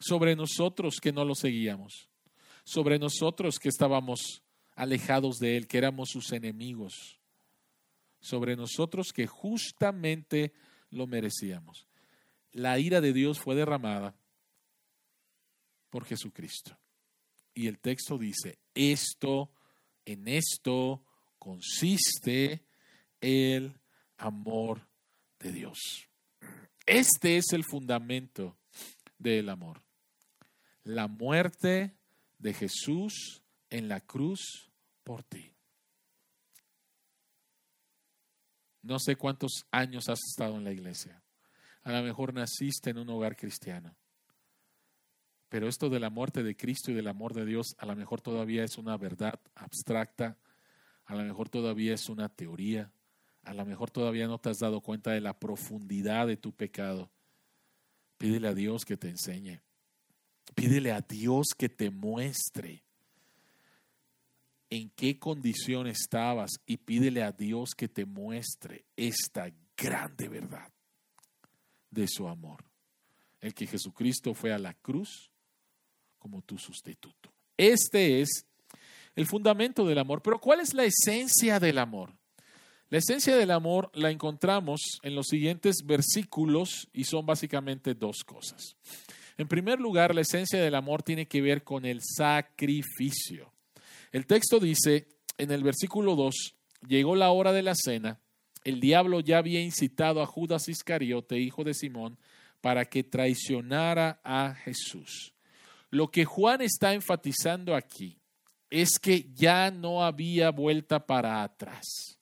sobre 0.00 0.34
nosotros 0.34 0.98
que 0.98 1.12
no 1.12 1.26
lo 1.26 1.34
seguíamos, 1.34 2.08
sobre 2.64 2.98
nosotros 2.98 3.58
que 3.58 3.68
estábamos 3.68 4.42
alejados 4.74 5.36
de 5.40 5.58
Él, 5.58 5.68
que 5.68 5.76
éramos 5.76 6.08
sus 6.08 6.32
enemigos, 6.32 7.20
sobre 8.18 8.56
nosotros 8.56 9.12
que 9.12 9.26
justamente 9.26 10.54
lo 10.88 11.06
merecíamos. 11.06 11.86
La 12.52 12.78
ira 12.78 13.02
de 13.02 13.12
Dios 13.12 13.38
fue 13.38 13.54
derramada 13.54 14.14
por 15.90 16.06
Jesucristo. 16.06 16.78
Y 17.52 17.66
el 17.66 17.78
texto 17.78 18.16
dice, 18.16 18.58
esto, 18.74 19.50
en 20.12 20.26
esto 20.26 21.04
consiste 21.38 22.64
el 23.20 23.78
amor 24.16 24.88
de 25.38 25.52
Dios. 25.52 26.08
Este 26.86 27.36
es 27.36 27.52
el 27.52 27.62
fundamento 27.64 28.56
del 29.18 29.50
amor. 29.50 29.82
La 30.82 31.08
muerte 31.08 31.94
de 32.38 32.54
Jesús 32.54 33.42
en 33.68 33.88
la 33.88 34.00
cruz 34.00 34.70
por 35.04 35.22
ti. 35.24 35.52
No 38.80 38.98
sé 38.98 39.16
cuántos 39.16 39.66
años 39.70 40.08
has 40.08 40.20
estado 40.26 40.56
en 40.56 40.64
la 40.64 40.72
iglesia. 40.72 41.22
A 41.82 41.92
lo 41.92 42.02
mejor 42.02 42.32
naciste 42.32 42.90
en 42.90 42.98
un 42.98 43.10
hogar 43.10 43.36
cristiano. 43.36 43.94
Pero 45.48 45.68
esto 45.68 45.88
de 45.88 46.00
la 46.00 46.10
muerte 46.10 46.42
de 46.42 46.56
Cristo 46.56 46.90
y 46.90 46.94
del 46.94 47.08
amor 47.08 47.32
de 47.32 47.46
Dios, 47.46 47.74
a 47.78 47.86
lo 47.86 47.96
mejor 47.96 48.20
todavía 48.20 48.64
es 48.64 48.76
una 48.76 48.96
verdad 48.96 49.40
abstracta, 49.54 50.36
a 51.06 51.14
lo 51.14 51.22
mejor 51.22 51.48
todavía 51.48 51.94
es 51.94 52.08
una 52.08 52.28
teoría, 52.28 52.92
a 53.44 53.54
lo 53.54 53.64
mejor 53.64 53.90
todavía 53.90 54.26
no 54.26 54.38
te 54.38 54.50
has 54.50 54.58
dado 54.58 54.82
cuenta 54.82 55.12
de 55.12 55.22
la 55.22 55.38
profundidad 55.38 56.26
de 56.26 56.36
tu 56.36 56.52
pecado. 56.52 57.10
Pídele 58.18 58.48
a 58.48 58.54
Dios 58.54 58.84
que 58.84 58.98
te 58.98 59.08
enseñe. 59.08 59.60
Pídele 60.54 60.92
a 60.92 61.00
Dios 61.00 61.48
que 61.56 61.68
te 61.68 61.90
muestre 61.90 62.82
en 64.70 64.90
qué 64.90 65.18
condición 65.18 65.86
estabas 65.86 66.50
y 66.66 66.76
pídele 66.76 67.22
a 67.22 67.32
Dios 67.32 67.70
que 67.74 67.88
te 67.88 68.04
muestre 68.04 68.84
esta 68.96 69.50
grande 69.76 70.28
verdad 70.28 70.70
de 71.90 72.06
su 72.06 72.28
amor. 72.28 72.64
El 73.40 73.54
que 73.54 73.66
Jesucristo 73.66 74.34
fue 74.34 74.52
a 74.52 74.58
la 74.58 74.74
cruz 74.74 75.30
como 76.18 76.42
tu 76.42 76.58
sustituto. 76.58 77.32
Este 77.56 78.20
es 78.20 78.46
el 79.16 79.26
fundamento 79.26 79.84
del 79.84 79.98
amor. 79.98 80.22
Pero 80.22 80.40
¿cuál 80.40 80.60
es 80.60 80.74
la 80.74 80.84
esencia 80.84 81.58
del 81.58 81.78
amor? 81.78 82.12
La 82.90 82.98
esencia 82.98 83.36
del 83.36 83.50
amor 83.50 83.90
la 83.94 84.10
encontramos 84.10 84.80
en 85.02 85.14
los 85.14 85.26
siguientes 85.26 85.82
versículos 85.84 86.88
y 86.92 87.04
son 87.04 87.26
básicamente 87.26 87.94
dos 87.94 88.24
cosas. 88.24 88.76
En 89.36 89.46
primer 89.46 89.78
lugar, 89.78 90.14
la 90.14 90.22
esencia 90.22 90.60
del 90.60 90.74
amor 90.74 91.02
tiene 91.02 91.26
que 91.26 91.42
ver 91.42 91.64
con 91.64 91.84
el 91.84 92.00
sacrificio. 92.02 93.52
El 94.10 94.26
texto 94.26 94.58
dice 94.58 95.08
en 95.36 95.50
el 95.50 95.62
versículo 95.62 96.16
2, 96.16 96.54
llegó 96.88 97.14
la 97.14 97.30
hora 97.30 97.52
de 97.52 97.62
la 97.62 97.74
cena, 97.74 98.20
el 98.64 98.80
diablo 98.80 99.20
ya 99.20 99.38
había 99.38 99.60
incitado 99.60 100.22
a 100.22 100.26
Judas 100.26 100.68
Iscariote, 100.68 101.38
hijo 101.38 101.64
de 101.64 101.74
Simón, 101.74 102.18
para 102.60 102.84
que 102.86 103.04
traicionara 103.04 104.20
a 104.24 104.54
Jesús. 104.54 105.32
Lo 105.90 106.10
que 106.10 106.24
Juan 106.24 106.60
está 106.60 106.92
enfatizando 106.92 107.74
aquí 107.74 108.18
es 108.70 108.98
que 108.98 109.30
ya 109.34 109.70
no 109.70 110.04
había 110.04 110.50
vuelta 110.50 111.06
para 111.06 111.42
atrás. 111.42 112.18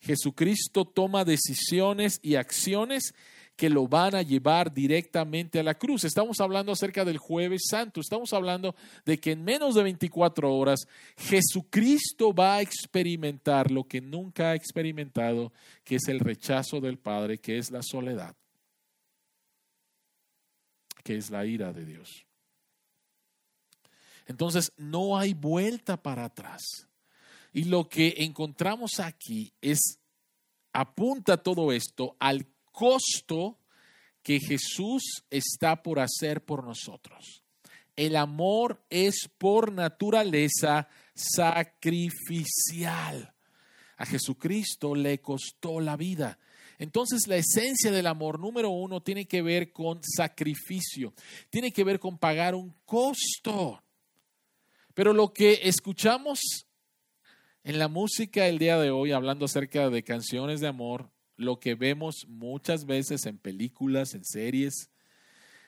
Jesucristo 0.00 0.84
toma 0.84 1.24
decisiones 1.24 2.20
y 2.22 2.36
acciones 2.36 3.12
que 3.56 3.70
lo 3.70 3.88
van 3.88 4.14
a 4.14 4.22
llevar 4.22 4.72
directamente 4.72 5.58
a 5.58 5.62
la 5.62 5.74
cruz. 5.74 6.04
Estamos 6.04 6.40
hablando 6.40 6.72
acerca 6.72 7.04
del 7.04 7.16
jueves 7.16 7.62
santo, 7.68 8.00
estamos 8.00 8.32
hablando 8.32 8.76
de 9.04 9.18
que 9.18 9.32
en 9.32 9.42
menos 9.42 9.74
de 9.74 9.82
24 9.82 10.54
horas 10.54 10.86
Jesucristo 11.16 12.34
va 12.34 12.56
a 12.56 12.60
experimentar 12.60 13.70
lo 13.70 13.84
que 13.84 14.00
nunca 14.00 14.50
ha 14.50 14.54
experimentado, 14.54 15.52
que 15.84 15.96
es 15.96 16.08
el 16.08 16.20
rechazo 16.20 16.80
del 16.80 16.98
Padre, 16.98 17.38
que 17.38 17.56
es 17.56 17.70
la 17.70 17.82
soledad, 17.82 18.36
que 21.02 21.16
es 21.16 21.30
la 21.30 21.46
ira 21.46 21.72
de 21.72 21.86
Dios. 21.86 22.25
Entonces, 24.26 24.72
no 24.76 25.18
hay 25.18 25.34
vuelta 25.34 26.02
para 26.02 26.24
atrás. 26.24 26.88
Y 27.52 27.64
lo 27.64 27.88
que 27.88 28.14
encontramos 28.18 29.00
aquí 29.00 29.54
es, 29.60 29.98
apunta 30.72 31.42
todo 31.42 31.72
esto 31.72 32.16
al 32.18 32.46
costo 32.70 33.58
que 34.22 34.40
Jesús 34.40 35.24
está 35.30 35.82
por 35.82 36.00
hacer 36.00 36.44
por 36.44 36.64
nosotros. 36.64 37.42
El 37.94 38.16
amor 38.16 38.84
es 38.90 39.30
por 39.38 39.72
naturaleza 39.72 40.88
sacrificial. 41.14 42.12
A 43.96 44.04
Jesucristo 44.04 44.94
le 44.94 45.20
costó 45.20 45.80
la 45.80 45.96
vida. 45.96 46.38
Entonces 46.78 47.26
la 47.26 47.36
esencia 47.36 47.90
del 47.90 48.06
amor 48.06 48.38
número 48.38 48.68
uno 48.68 49.00
tiene 49.00 49.26
que 49.26 49.40
ver 49.40 49.72
con 49.72 50.00
sacrificio, 50.02 51.14
tiene 51.48 51.72
que 51.72 51.84
ver 51.84 51.98
con 51.98 52.18
pagar 52.18 52.54
un 52.54 52.74
costo. 52.84 53.82
Pero 54.96 55.12
lo 55.12 55.34
que 55.34 55.60
escuchamos 55.64 56.40
en 57.64 57.78
la 57.78 57.86
música 57.86 58.46
el 58.46 58.58
día 58.58 58.78
de 58.78 58.90
hoy, 58.90 59.12
hablando 59.12 59.44
acerca 59.44 59.90
de 59.90 60.02
canciones 60.02 60.60
de 60.60 60.68
amor, 60.68 61.10
lo 61.36 61.60
que 61.60 61.74
vemos 61.74 62.24
muchas 62.26 62.86
veces 62.86 63.26
en 63.26 63.36
películas, 63.36 64.14
en 64.14 64.24
series, 64.24 64.88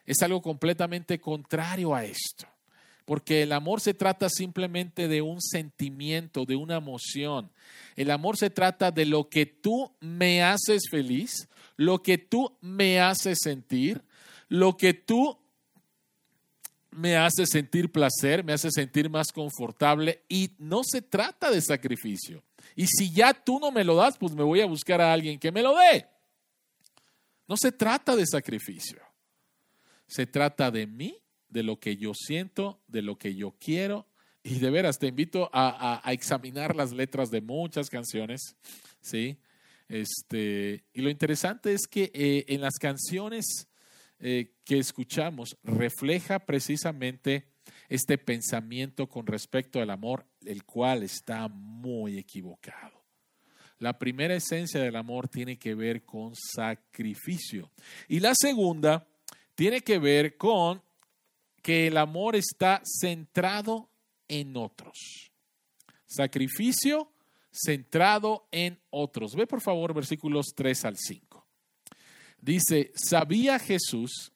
es 0.06 0.22
algo 0.22 0.40
completamente 0.40 1.20
contrario 1.20 1.94
a 1.94 2.06
esto. 2.06 2.46
Porque 3.04 3.42
el 3.42 3.52
amor 3.52 3.82
se 3.82 3.92
trata 3.92 4.30
simplemente 4.30 5.08
de 5.08 5.20
un 5.20 5.42
sentimiento, 5.42 6.46
de 6.46 6.56
una 6.56 6.76
emoción. 6.76 7.52
El 7.96 8.10
amor 8.10 8.38
se 8.38 8.48
trata 8.48 8.90
de 8.90 9.04
lo 9.04 9.28
que 9.28 9.44
tú 9.44 9.94
me 10.00 10.42
haces 10.42 10.84
feliz, 10.90 11.50
lo 11.76 12.02
que 12.02 12.16
tú 12.16 12.56
me 12.62 12.98
haces 12.98 13.40
sentir, 13.42 14.02
lo 14.48 14.78
que 14.78 14.94
tú 14.94 15.38
me 16.90 17.16
hace 17.16 17.46
sentir 17.46 17.90
placer, 17.92 18.44
me 18.44 18.52
hace 18.52 18.70
sentir 18.70 19.10
más 19.10 19.32
confortable 19.32 20.22
y 20.28 20.50
no 20.58 20.82
se 20.84 21.02
trata 21.02 21.50
de 21.50 21.60
sacrificio. 21.60 22.42
Y 22.74 22.86
si 22.86 23.12
ya 23.12 23.34
tú 23.34 23.58
no 23.60 23.70
me 23.70 23.84
lo 23.84 23.96
das, 23.96 24.16
pues 24.18 24.32
me 24.32 24.42
voy 24.42 24.60
a 24.60 24.66
buscar 24.66 25.00
a 25.00 25.12
alguien 25.12 25.38
que 25.38 25.52
me 25.52 25.62
lo 25.62 25.76
dé. 25.76 26.06
No 27.46 27.56
se 27.56 27.72
trata 27.72 28.14
de 28.14 28.26
sacrificio. 28.26 29.00
Se 30.06 30.26
trata 30.26 30.70
de 30.70 30.86
mí, 30.86 31.18
de 31.48 31.62
lo 31.62 31.78
que 31.78 31.96
yo 31.96 32.12
siento, 32.14 32.80
de 32.86 33.02
lo 33.02 33.18
que 33.18 33.34
yo 33.34 33.54
quiero. 33.58 34.06
Y 34.42 34.58
de 34.58 34.70
veras, 34.70 34.98
te 34.98 35.08
invito 35.08 35.50
a, 35.52 36.00
examinar 36.06 36.74
las 36.74 36.92
letras 36.92 37.30
de 37.30 37.40
muchas 37.40 37.90
canciones, 37.90 38.56
¿sí? 39.00 39.38
Este, 39.88 40.84
y 40.92 41.00
lo 41.02 41.10
interesante 41.10 41.72
es 41.72 41.86
que 41.86 42.10
eh, 42.14 42.44
en 42.48 42.60
las 42.60 42.74
canciones 42.78 43.68
eh, 44.20 44.54
que 44.64 44.78
escuchamos 44.78 45.56
refleja 45.62 46.40
precisamente 46.40 47.46
este 47.88 48.18
pensamiento 48.18 49.08
con 49.08 49.26
respecto 49.26 49.80
al 49.80 49.90
amor, 49.90 50.26
el 50.44 50.64
cual 50.64 51.02
está 51.02 51.48
muy 51.48 52.18
equivocado. 52.18 52.98
La 53.78 53.98
primera 53.98 54.34
esencia 54.34 54.80
del 54.80 54.96
amor 54.96 55.28
tiene 55.28 55.56
que 55.56 55.74
ver 55.74 56.04
con 56.04 56.34
sacrificio. 56.34 57.70
Y 58.08 58.20
la 58.20 58.34
segunda 58.34 59.06
tiene 59.54 59.82
que 59.82 59.98
ver 59.98 60.36
con 60.36 60.82
que 61.62 61.86
el 61.86 61.96
amor 61.96 62.34
está 62.34 62.82
centrado 62.84 63.88
en 64.26 64.56
otros. 64.56 65.30
Sacrificio 66.06 67.12
centrado 67.52 68.48
en 68.50 68.78
otros. 68.90 69.34
Ve 69.34 69.46
por 69.46 69.60
favor 69.60 69.94
versículos 69.94 70.46
3 70.54 70.84
al 70.84 70.96
5. 70.96 71.27
Dice, 72.40 72.92
sabía 72.94 73.58
Jesús 73.58 74.32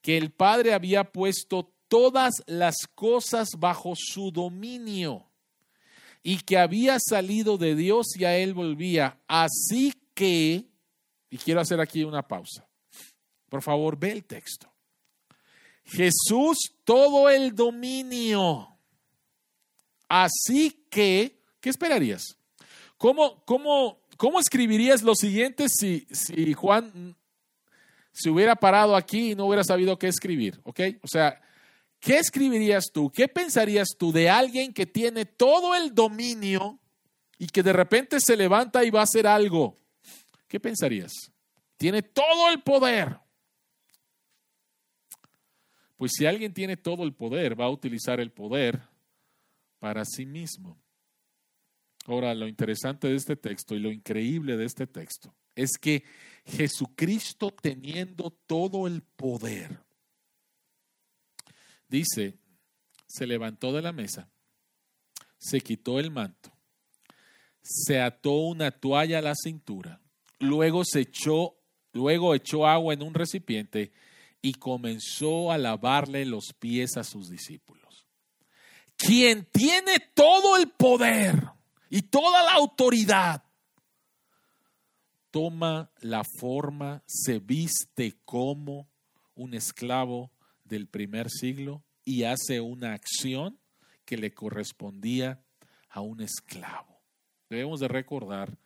que 0.00 0.16
el 0.16 0.30
Padre 0.30 0.74
había 0.74 1.04
puesto 1.04 1.72
todas 1.88 2.42
las 2.46 2.76
cosas 2.94 3.50
bajo 3.58 3.94
su 3.96 4.30
dominio 4.30 5.26
y 6.22 6.38
que 6.38 6.58
había 6.58 6.98
salido 7.00 7.58
de 7.58 7.74
Dios 7.74 8.06
y 8.16 8.24
a 8.24 8.36
él 8.36 8.54
volvía. 8.54 9.18
Así 9.26 9.94
que, 10.14 10.66
y 11.30 11.38
quiero 11.38 11.60
hacer 11.60 11.80
aquí 11.80 12.04
una 12.04 12.26
pausa. 12.26 12.66
Por 13.48 13.62
favor, 13.62 13.98
ve 13.98 14.12
el 14.12 14.24
texto. 14.24 14.70
Jesús 15.84 16.74
todo 16.84 17.30
el 17.30 17.54
dominio. 17.54 18.68
Así 20.08 20.86
que, 20.90 21.40
¿qué 21.60 21.70
esperarías? 21.70 22.36
¿Cómo, 22.98 23.42
cómo, 23.44 24.00
cómo 24.16 24.40
escribirías 24.40 25.02
lo 25.02 25.14
siguiente 25.14 25.68
si, 25.68 26.06
si 26.10 26.52
Juan 26.52 27.16
se 28.12 28.30
hubiera 28.30 28.56
parado 28.56 28.96
aquí 28.96 29.32
y 29.32 29.34
no 29.34 29.46
hubiera 29.46 29.64
sabido 29.64 29.98
qué 29.98 30.08
escribir? 30.08 30.60
¿Ok? 30.64 30.80
O 31.02 31.08
sea, 31.08 31.40
¿qué 32.00 32.18
escribirías 32.18 32.90
tú? 32.92 33.10
¿Qué 33.10 33.28
pensarías 33.28 33.88
tú 33.98 34.12
de 34.12 34.28
alguien 34.28 34.72
que 34.72 34.86
tiene 34.86 35.24
todo 35.24 35.74
el 35.74 35.94
dominio 35.94 36.78
y 37.38 37.46
que 37.46 37.62
de 37.62 37.72
repente 37.72 38.18
se 38.20 38.36
levanta 38.36 38.84
y 38.84 38.90
va 38.90 39.00
a 39.00 39.04
hacer 39.04 39.26
algo? 39.26 39.76
¿Qué 40.46 40.58
pensarías? 40.58 41.12
Tiene 41.76 42.02
todo 42.02 42.50
el 42.50 42.62
poder. 42.62 43.18
Pues 45.96 46.12
si 46.16 46.26
alguien 46.26 46.52
tiene 46.54 46.76
todo 46.76 47.04
el 47.04 47.12
poder, 47.12 47.60
va 47.60 47.66
a 47.66 47.70
utilizar 47.70 48.20
el 48.20 48.30
poder 48.30 48.80
para 49.78 50.04
sí 50.04 50.26
mismo. 50.26 50.80
Ahora, 52.06 52.34
lo 52.34 52.48
interesante 52.48 53.08
de 53.08 53.16
este 53.16 53.36
texto 53.36 53.74
y 53.74 53.80
lo 53.80 53.92
increíble 53.92 54.56
de 54.56 54.64
este 54.64 54.86
texto 54.86 55.34
es 55.54 55.76
que 55.78 56.04
Jesucristo 56.48 57.50
teniendo 57.50 58.30
todo 58.46 58.86
el 58.86 59.02
poder, 59.02 59.78
dice, 61.88 62.38
se 63.06 63.26
levantó 63.26 63.72
de 63.72 63.82
la 63.82 63.92
mesa, 63.92 64.30
se 65.36 65.60
quitó 65.60 66.00
el 66.00 66.10
manto, 66.10 66.50
se 67.62 68.00
ató 68.00 68.32
una 68.32 68.70
toalla 68.70 69.18
a 69.18 69.22
la 69.22 69.34
cintura, 69.34 70.00
luego 70.38 70.84
se 70.84 71.00
echó, 71.00 71.56
luego 71.92 72.34
echó 72.34 72.66
agua 72.66 72.94
en 72.94 73.02
un 73.02 73.14
recipiente 73.14 73.92
y 74.40 74.54
comenzó 74.54 75.52
a 75.52 75.58
lavarle 75.58 76.24
los 76.24 76.54
pies 76.58 76.96
a 76.96 77.04
sus 77.04 77.28
discípulos. 77.28 78.06
Quien 78.96 79.44
tiene 79.44 80.00
todo 80.14 80.56
el 80.56 80.70
poder 80.70 81.42
y 81.90 82.02
toda 82.02 82.42
la 82.42 82.52
autoridad, 82.54 83.42
toma 85.30 85.90
la 86.00 86.22
forma, 86.38 87.02
se 87.06 87.38
viste 87.38 88.14
como 88.24 88.88
un 89.34 89.54
esclavo 89.54 90.30
del 90.64 90.86
primer 90.86 91.30
siglo 91.30 91.82
y 92.04 92.24
hace 92.24 92.60
una 92.60 92.94
acción 92.94 93.58
que 94.04 94.16
le 94.16 94.32
correspondía 94.32 95.42
a 95.90 96.00
un 96.00 96.20
esclavo. 96.20 97.00
Debemos 97.48 97.80
de 97.80 97.88
recordar 97.88 98.58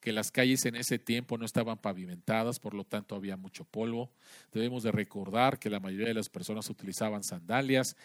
que 0.00 0.12
las 0.12 0.30
calles 0.30 0.64
en 0.66 0.76
ese 0.76 0.98
tiempo 0.98 1.36
no 1.36 1.44
estaban 1.44 1.78
pavimentadas, 1.78 2.60
por 2.60 2.74
lo 2.74 2.84
tanto 2.84 3.16
había 3.16 3.36
mucho 3.36 3.64
polvo. 3.64 4.12
Debemos 4.52 4.84
de 4.84 4.92
recordar 4.92 5.58
que 5.58 5.68
la 5.68 5.80
mayoría 5.80 6.06
de 6.06 6.14
las 6.14 6.28
personas 6.28 6.70
utilizaban 6.70 7.24
sandalias. 7.24 7.96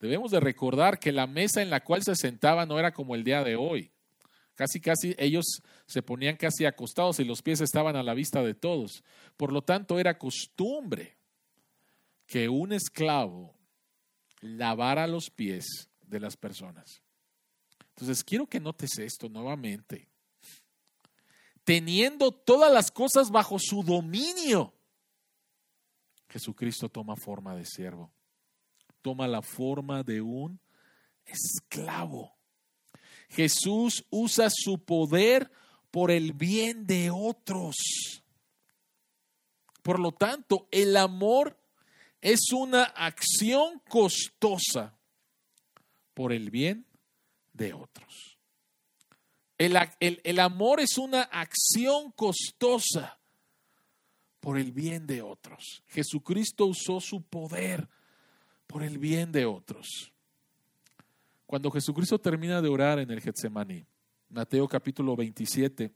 Debemos 0.00 0.30
de 0.30 0.40
recordar 0.40 0.98
que 0.98 1.12
la 1.12 1.26
mesa 1.26 1.60
en 1.60 1.70
la 1.70 1.80
cual 1.80 2.02
se 2.02 2.14
sentaban 2.14 2.68
no 2.68 2.78
era 2.78 2.92
como 2.92 3.14
el 3.14 3.24
día 3.24 3.44
de 3.44 3.56
hoy. 3.56 3.90
Casi, 4.60 4.80
casi 4.80 5.14
ellos 5.16 5.62
se 5.86 6.02
ponían 6.02 6.36
casi 6.36 6.66
acostados 6.66 7.18
y 7.18 7.24
los 7.24 7.40
pies 7.40 7.62
estaban 7.62 7.96
a 7.96 8.02
la 8.02 8.12
vista 8.12 8.42
de 8.42 8.52
todos. 8.52 9.02
Por 9.38 9.52
lo 9.52 9.62
tanto, 9.62 9.98
era 9.98 10.18
costumbre 10.18 11.16
que 12.26 12.50
un 12.50 12.72
esclavo 12.72 13.54
lavara 14.40 15.06
los 15.06 15.30
pies 15.30 15.88
de 16.02 16.20
las 16.20 16.36
personas. 16.36 17.00
Entonces, 17.88 18.22
quiero 18.22 18.46
que 18.46 18.60
notes 18.60 18.98
esto 18.98 19.30
nuevamente 19.30 20.10
teniendo 21.70 22.32
todas 22.32 22.72
las 22.72 22.90
cosas 22.90 23.30
bajo 23.30 23.56
su 23.60 23.84
dominio, 23.84 24.74
Jesucristo 26.28 26.88
toma 26.88 27.14
forma 27.14 27.54
de 27.54 27.64
siervo, 27.64 28.12
toma 29.02 29.28
la 29.28 29.40
forma 29.40 30.02
de 30.02 30.20
un 30.20 30.60
esclavo. 31.24 32.36
Jesús 33.30 34.04
usa 34.10 34.48
su 34.50 34.84
poder 34.84 35.50
por 35.90 36.10
el 36.10 36.32
bien 36.32 36.86
de 36.86 37.10
otros. 37.10 37.76
Por 39.82 39.98
lo 39.98 40.12
tanto, 40.12 40.68
el 40.70 40.96
amor 40.96 41.58
es 42.20 42.52
una 42.52 42.84
acción 42.84 43.80
costosa 43.88 44.96
por 46.14 46.32
el 46.32 46.50
bien 46.50 46.86
de 47.52 47.72
otros. 47.72 48.38
El, 49.58 50.38
amor 50.38 50.80
es 50.80 50.96
una 50.96 51.22
acción 51.22 52.12
costosa 52.12 53.20
por 54.40 54.58
el 54.58 54.72
bien 54.72 55.06
de 55.06 55.20
otros. 55.20 55.82
Jesucristo 55.86 56.64
usó 56.64 56.98
su 56.98 57.22
poder 57.22 57.86
por 58.66 58.82
el 58.82 58.96
bien 58.96 59.32
de 59.32 59.44
otros. 59.44 60.14
Cuando 61.50 61.68
Jesucristo 61.72 62.16
termina 62.16 62.62
de 62.62 62.68
orar 62.68 63.00
en 63.00 63.10
el 63.10 63.20
Getsemaní, 63.20 63.84
Mateo 64.28 64.68
capítulo 64.68 65.16
27, 65.16 65.92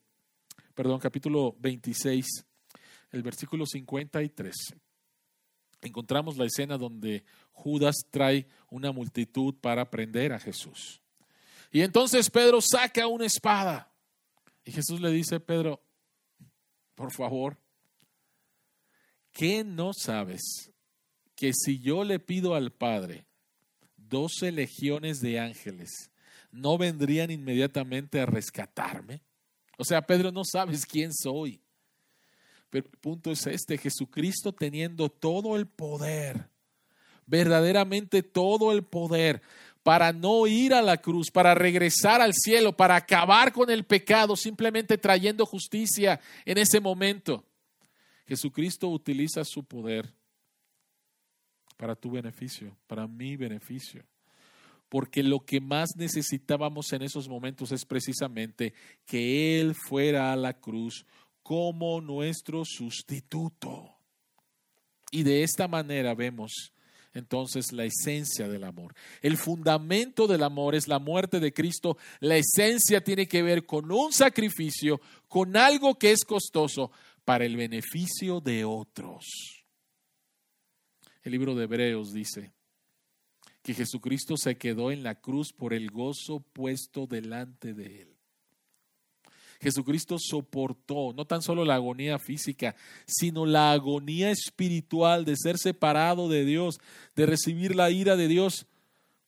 perdón, 0.75 0.99
capítulo 0.99 1.55
26, 1.61 2.27
el 3.13 3.23
versículo 3.23 3.65
53, 3.65 4.53
encontramos 5.81 6.37
la 6.37 6.47
escena 6.47 6.77
donde 6.77 7.23
Judas 7.53 7.95
trae 8.11 8.49
una 8.69 8.91
multitud 8.91 9.55
para 9.61 9.89
prender 9.89 10.33
a 10.33 10.41
Jesús. 10.41 11.01
Y 11.71 11.83
entonces 11.83 12.29
Pedro 12.31 12.61
saca 12.61 13.07
una 13.07 13.27
espada. 13.27 13.93
Y 14.65 14.73
Jesús 14.73 15.01
le 15.01 15.13
dice, 15.13 15.39
Pedro, 15.39 15.81
por 16.97 17.13
favor, 17.13 17.57
¿qué 19.31 19.63
no 19.63 19.93
sabes? 19.93 20.73
Que 21.37 21.53
si 21.53 21.79
yo 21.79 22.03
le 22.03 22.19
pido 22.19 22.57
al 22.57 22.73
Padre 22.73 23.25
doce 24.15 24.53
legiones 24.53 25.21
de 25.21 25.41
ángeles, 25.41 26.09
¿no 26.53 26.79
vendrían 26.79 27.33
inmediatamente 27.33 28.21
a 28.21 28.27
rescatarme? 28.27 29.23
O 29.77 29.85
sea, 29.85 30.03
Pedro, 30.03 30.31
no 30.31 30.43
sabes 30.45 30.87
quién 30.87 31.13
soy. 31.13 31.61
Pero 32.71 32.87
el 32.93 32.99
punto 33.01 33.33
es 33.33 33.45
este, 33.49 33.77
Jesucristo 33.77 34.53
teniendo 34.53 35.09
todo 35.09 35.57
el 35.57 35.67
poder, 35.67 36.49
verdaderamente 37.27 38.23
todo 38.23 38.71
el 38.71 38.85
poder, 38.85 39.43
para 39.83 40.13
no 40.13 40.47
ir 40.47 40.75
a 40.75 40.81
la 40.81 40.99
cruz, 40.99 41.33
para 41.33 41.57
regresar 41.57 42.21
al 42.21 42.35
cielo, 42.35 42.77
para 42.77 42.95
acabar 42.95 43.53
con 43.53 43.69
el 43.69 43.83
pecado, 43.83 44.37
simplemente 44.37 44.97
trayendo 44.97 45.45
justicia 45.45 46.21
en 46.45 46.59
ese 46.59 46.79
momento. 46.79 47.45
Jesucristo 48.29 48.89
utiliza 48.89 49.45
su 49.45 49.65
poder 49.65 50.15
para 51.77 51.95
tu 51.97 52.11
beneficio, 52.11 52.77
para 52.87 53.07
mi 53.07 53.37
beneficio. 53.37 54.05
Porque 54.89 55.23
lo 55.23 55.41
que 55.41 55.61
más 55.61 55.97
necesitábamos 55.97 56.93
en 56.93 57.03
esos 57.03 57.29
momentos 57.29 57.73
es 57.73 57.85
precisamente 57.85 58.75
que 59.07 59.61
Él 59.61 59.75
fuera 59.75 60.33
a 60.33 60.37
la 60.37 60.55
cruz 60.55 61.05
como 61.43 62.01
nuestro 62.01 62.65
sustituto. 62.65 63.97
Y 65.11 65.23
de 65.23 65.43
esta 65.43 65.69
manera 65.69 66.15
vemos 66.15 66.73
entonces 67.15 67.73
la 67.73 67.85
esencia 67.85 68.49
del 68.49 68.65
amor. 68.65 68.95
El 69.23 69.37
fundamento 69.37 70.27
del 70.27 70.43
amor 70.43 70.75
es 70.75 70.89
la 70.89 70.99
muerte 70.99 71.41
de 71.41 71.53
Cristo. 71.53 71.97
La 72.21 72.37
esencia 72.37 73.03
tiene 73.03 73.27
que 73.29 73.43
ver 73.43 73.65
con 73.65 73.91
un 73.93 74.13
sacrificio, 74.13 75.01
con 75.29 75.57
algo 75.57 75.95
que 75.95 76.11
es 76.11 76.25
costoso 76.25 76.91
para 77.25 77.45
el 77.45 77.57
beneficio 77.57 78.41
de 78.41 78.65
otros. 78.65 79.64
El 81.25 81.33
libro 81.33 81.55
de 81.55 81.65
Hebreos 81.65 82.13
dice 82.13 82.53
que 83.63 83.73
Jesucristo 83.73 84.37
se 84.37 84.57
quedó 84.57 84.91
en 84.91 85.03
la 85.03 85.15
cruz 85.15 85.53
por 85.53 85.73
el 85.73 85.91
gozo 85.91 86.41
puesto 86.53 87.07
delante 87.07 87.73
de 87.73 88.03
él. 88.03 88.15
Jesucristo 89.59 90.19
soportó 90.19 91.15
no 91.15 91.25
tan 91.25 91.41
solo 91.41 91.65
la 91.65 91.77
agonía 91.77 92.19
física, 92.19 92.77
sino 93.07 93.47
la 93.47 93.73
agonía 93.73 94.31
espiritual 94.31 95.25
de 95.25 95.37
ser 95.37 95.57
separado 95.57 96.29
de 96.29 96.45
Dios, 96.45 96.79
de 97.17 97.25
recibir 97.25 97.75
la 97.75 97.91
ira 97.91 98.17
de 98.17 98.29
Dios, 98.29 98.67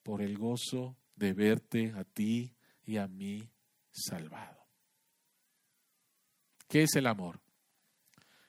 por 0.03 0.21
el 0.21 0.37
gozo 0.37 0.95
de 1.17 1.33
verte 1.33 1.95
a 1.97 2.05
ti 2.05 2.53
y 2.85 2.99
a 2.99 3.09
mí 3.09 3.49
salvado. 3.91 4.67
¿Qué 6.69 6.83
es 6.83 6.95
el 6.97 7.07
amor? 7.07 7.41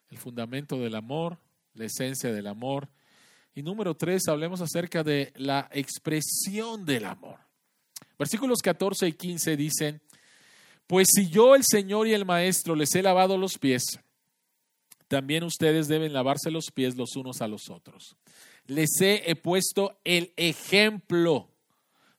El 0.09 0.17
fundamento 0.17 0.77
del 0.77 0.95
amor, 0.95 1.39
la 1.73 1.85
esencia 1.85 2.33
del 2.33 2.47
amor. 2.47 2.89
Y 3.57 3.63
número 3.63 3.95
tres, 3.95 4.27
hablemos 4.27 4.61
acerca 4.61 5.03
de 5.03 5.33
la 5.35 5.67
expresión 5.71 6.85
del 6.85 7.05
amor. 7.05 7.39
Versículos 8.19 8.59
14 8.61 9.07
y 9.07 9.13
15 9.13 9.57
dicen, 9.57 9.99
pues 10.85 11.07
si 11.11 11.27
yo, 11.27 11.55
el 11.55 11.63
Señor 11.67 12.07
y 12.07 12.13
el 12.13 12.23
Maestro, 12.23 12.75
les 12.75 12.93
he 12.93 13.01
lavado 13.01 13.35
los 13.35 13.57
pies, 13.57 13.81
también 15.07 15.43
ustedes 15.43 15.87
deben 15.87 16.13
lavarse 16.13 16.51
los 16.51 16.69
pies 16.71 16.97
los 16.97 17.15
unos 17.15 17.41
a 17.41 17.47
los 17.47 17.71
otros. 17.71 18.15
Les 18.67 18.91
he, 19.01 19.35
puesto 19.35 19.97
el 20.03 20.33
ejemplo 20.37 21.49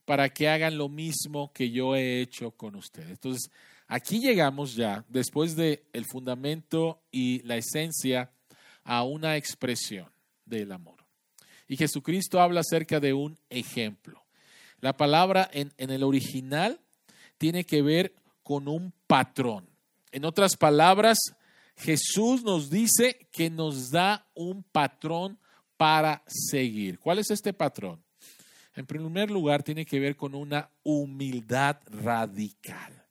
para 0.06 0.30
que 0.30 0.48
hagan 0.48 0.76
lo 0.76 0.88
mismo 0.88 1.52
que 1.52 1.70
yo 1.70 1.94
he 1.94 2.20
hecho 2.20 2.50
con 2.50 2.74
ustedes. 2.74 3.10
Entonces, 3.10 3.48
aquí 3.86 4.18
llegamos 4.18 4.74
ya, 4.74 5.04
después 5.08 5.54
del 5.54 5.84
el 5.92 6.04
fundamento 6.04 7.00
y 7.12 7.42
la 7.42 7.54
esencia, 7.54 8.32
a 8.82 9.04
una 9.04 9.36
expresión 9.36 10.10
del 10.44 10.72
amor. 10.72 10.97
Y 11.68 11.76
Jesucristo 11.76 12.40
habla 12.40 12.60
acerca 12.60 12.98
de 12.98 13.12
un 13.12 13.38
ejemplo. 13.50 14.24
La 14.80 14.96
palabra 14.96 15.48
en, 15.52 15.72
en 15.76 15.90
el 15.90 16.02
original 16.02 16.80
tiene 17.36 17.64
que 17.64 17.82
ver 17.82 18.14
con 18.42 18.66
un 18.66 18.92
patrón. 19.06 19.68
En 20.10 20.24
otras 20.24 20.56
palabras, 20.56 21.18
Jesús 21.76 22.42
nos 22.42 22.70
dice 22.70 23.28
que 23.30 23.50
nos 23.50 23.90
da 23.90 24.26
un 24.34 24.62
patrón 24.64 25.38
para 25.76 26.22
seguir. 26.26 26.98
¿Cuál 26.98 27.18
es 27.18 27.30
este 27.30 27.52
patrón? 27.52 28.02
En 28.74 28.86
primer 28.86 29.30
lugar, 29.30 29.62
tiene 29.62 29.84
que 29.84 30.00
ver 30.00 30.16
con 30.16 30.34
una 30.34 30.70
humildad 30.82 31.80
radical. 31.86 33.06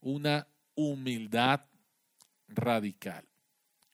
Una 0.00 0.46
humildad 0.74 1.60
radical. 2.48 3.24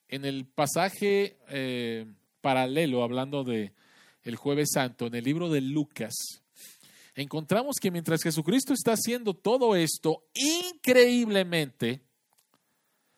En 0.07 0.25
el 0.25 0.45
pasaje 0.45 1.37
eh, 1.49 2.05
paralelo, 2.47 3.03
hablando 3.03 3.43
de 3.43 3.73
el 4.23 4.37
jueves 4.37 4.69
santo, 4.71 5.07
en 5.07 5.15
el 5.15 5.25
libro 5.25 5.49
de 5.49 5.59
Lucas, 5.59 6.13
encontramos 7.13 7.75
que 7.75 7.91
mientras 7.91 8.23
Jesucristo 8.23 8.71
está 8.71 8.93
haciendo 8.93 9.33
todo 9.33 9.75
esto, 9.75 10.23
increíblemente, 10.33 12.05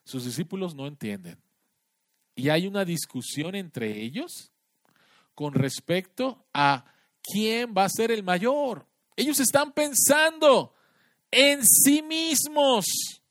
sus 0.04 0.26
discípulos 0.26 0.74
no 0.74 0.88
entienden. 0.88 1.38
Y 2.34 2.50
hay 2.50 2.66
una 2.66 2.84
discusión 2.86 3.54
entre 3.54 4.02
ellos 4.02 4.52
con 5.36 5.54
respecto 5.54 6.48
a 6.52 6.92
quién 7.22 7.76
va 7.78 7.84
a 7.84 7.90
ser 7.90 8.10
el 8.10 8.24
mayor. 8.24 8.88
Ellos 9.16 9.40
están 9.40 9.74
pensando 9.74 10.74
en 11.30 11.64
sí 11.64 12.02
mismos. 12.02 13.22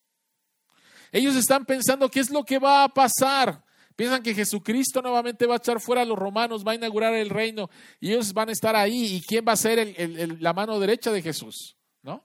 Ellos 1.10 1.34
están 1.34 1.66
pensando 1.66 2.08
qué 2.08 2.20
es 2.20 2.30
lo 2.30 2.44
que 2.44 2.60
va 2.60 2.84
a 2.84 2.88
pasar. 2.88 3.64
Piensan 3.98 4.22
que 4.22 4.32
Jesucristo 4.32 5.02
nuevamente 5.02 5.44
va 5.44 5.54
a 5.54 5.56
echar 5.56 5.80
fuera 5.80 6.02
a 6.02 6.04
los 6.04 6.16
romanos, 6.16 6.64
va 6.64 6.70
a 6.70 6.76
inaugurar 6.76 7.14
el 7.14 7.30
reino 7.30 7.68
y 7.98 8.12
ellos 8.12 8.32
van 8.32 8.48
a 8.48 8.52
estar 8.52 8.76
ahí. 8.76 9.16
¿Y 9.16 9.20
quién 9.20 9.44
va 9.44 9.54
a 9.54 9.56
ser 9.56 9.92
la 10.40 10.52
mano 10.52 10.78
derecha 10.78 11.10
de 11.10 11.20
Jesús? 11.20 11.76
¿No? 12.00 12.24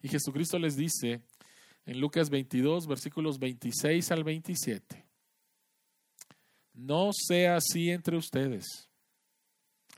Y 0.00 0.08
Jesucristo 0.08 0.58
les 0.58 0.74
dice 0.74 1.20
en 1.84 2.00
Lucas 2.00 2.30
22, 2.30 2.86
versículos 2.86 3.38
26 3.38 4.10
al 4.10 4.24
27, 4.24 5.06
no 6.72 7.10
sea 7.12 7.56
así 7.56 7.90
entre 7.90 8.16
ustedes. 8.16 8.88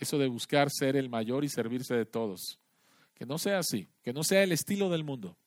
Eso 0.00 0.18
de 0.18 0.26
buscar 0.26 0.68
ser 0.68 0.96
el 0.96 1.08
mayor 1.08 1.44
y 1.44 1.48
servirse 1.48 1.94
de 1.94 2.06
todos. 2.06 2.58
Que 3.14 3.24
no 3.24 3.38
sea 3.38 3.60
así, 3.60 3.88
que 4.02 4.12
no 4.12 4.24
sea 4.24 4.42
el 4.42 4.50
estilo 4.50 4.90
del 4.90 5.04
mundo. 5.04 5.38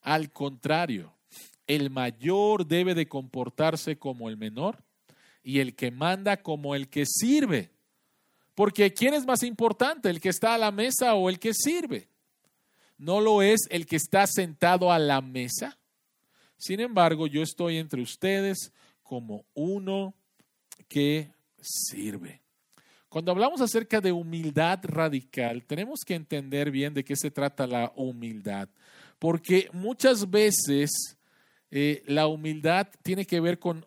Al 0.00 0.30
contrario, 0.30 1.12
el 1.66 1.90
mayor 1.90 2.66
debe 2.66 2.94
de 2.94 3.08
comportarse 3.08 3.96
como 3.96 4.28
el 4.28 4.36
menor 4.36 4.82
y 5.42 5.60
el 5.60 5.74
que 5.74 5.90
manda 5.90 6.42
como 6.42 6.74
el 6.74 6.88
que 6.88 7.04
sirve. 7.06 7.70
Porque 8.54 8.92
¿quién 8.92 9.14
es 9.14 9.26
más 9.26 9.42
importante, 9.42 10.08
el 10.10 10.20
que 10.20 10.28
está 10.28 10.54
a 10.54 10.58
la 10.58 10.70
mesa 10.70 11.14
o 11.14 11.28
el 11.28 11.38
que 11.38 11.52
sirve? 11.54 12.08
¿No 12.96 13.20
lo 13.20 13.42
es 13.42 13.60
el 13.70 13.86
que 13.86 13.96
está 13.96 14.26
sentado 14.26 14.92
a 14.92 14.98
la 14.98 15.20
mesa? 15.20 15.78
Sin 16.56 16.80
embargo, 16.80 17.26
yo 17.26 17.42
estoy 17.42 17.76
entre 17.76 18.00
ustedes 18.00 18.72
como 19.02 19.44
uno 19.54 20.14
que 20.88 21.30
sirve. 21.60 22.40
Cuando 23.08 23.32
hablamos 23.32 23.60
acerca 23.60 24.00
de 24.00 24.12
humildad 24.12 24.80
radical, 24.82 25.64
tenemos 25.64 26.00
que 26.04 26.14
entender 26.14 26.70
bien 26.70 26.94
de 26.94 27.04
qué 27.04 27.14
se 27.16 27.30
trata 27.30 27.66
la 27.66 27.92
humildad, 27.96 28.68
porque 29.18 29.68
muchas 29.72 30.28
veces 30.30 31.16
eh, 31.76 32.04
la 32.06 32.28
humildad 32.28 32.86
tiene 33.02 33.26
que, 33.26 33.40
ver 33.40 33.58
con, 33.58 33.84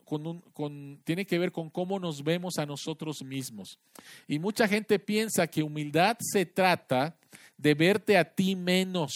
tiene 1.05 1.25
que 1.25 1.39
ver 1.39 1.53
con 1.53 1.69
cómo 1.69 2.01
nos 2.01 2.21
vemos 2.21 2.57
a 2.57 2.65
nosotros 2.65 3.23
mismos. 3.23 3.79
Y 4.27 4.39
mucha 4.39 4.67
gente 4.67 4.99
piensa 4.99 5.47
que 5.47 5.63
humildad 5.63 6.17
se 6.19 6.45
trata 6.45 7.17
de 7.55 7.73
verte 7.75 8.17
a 8.17 8.25
ti 8.25 8.57
menos. 8.57 9.13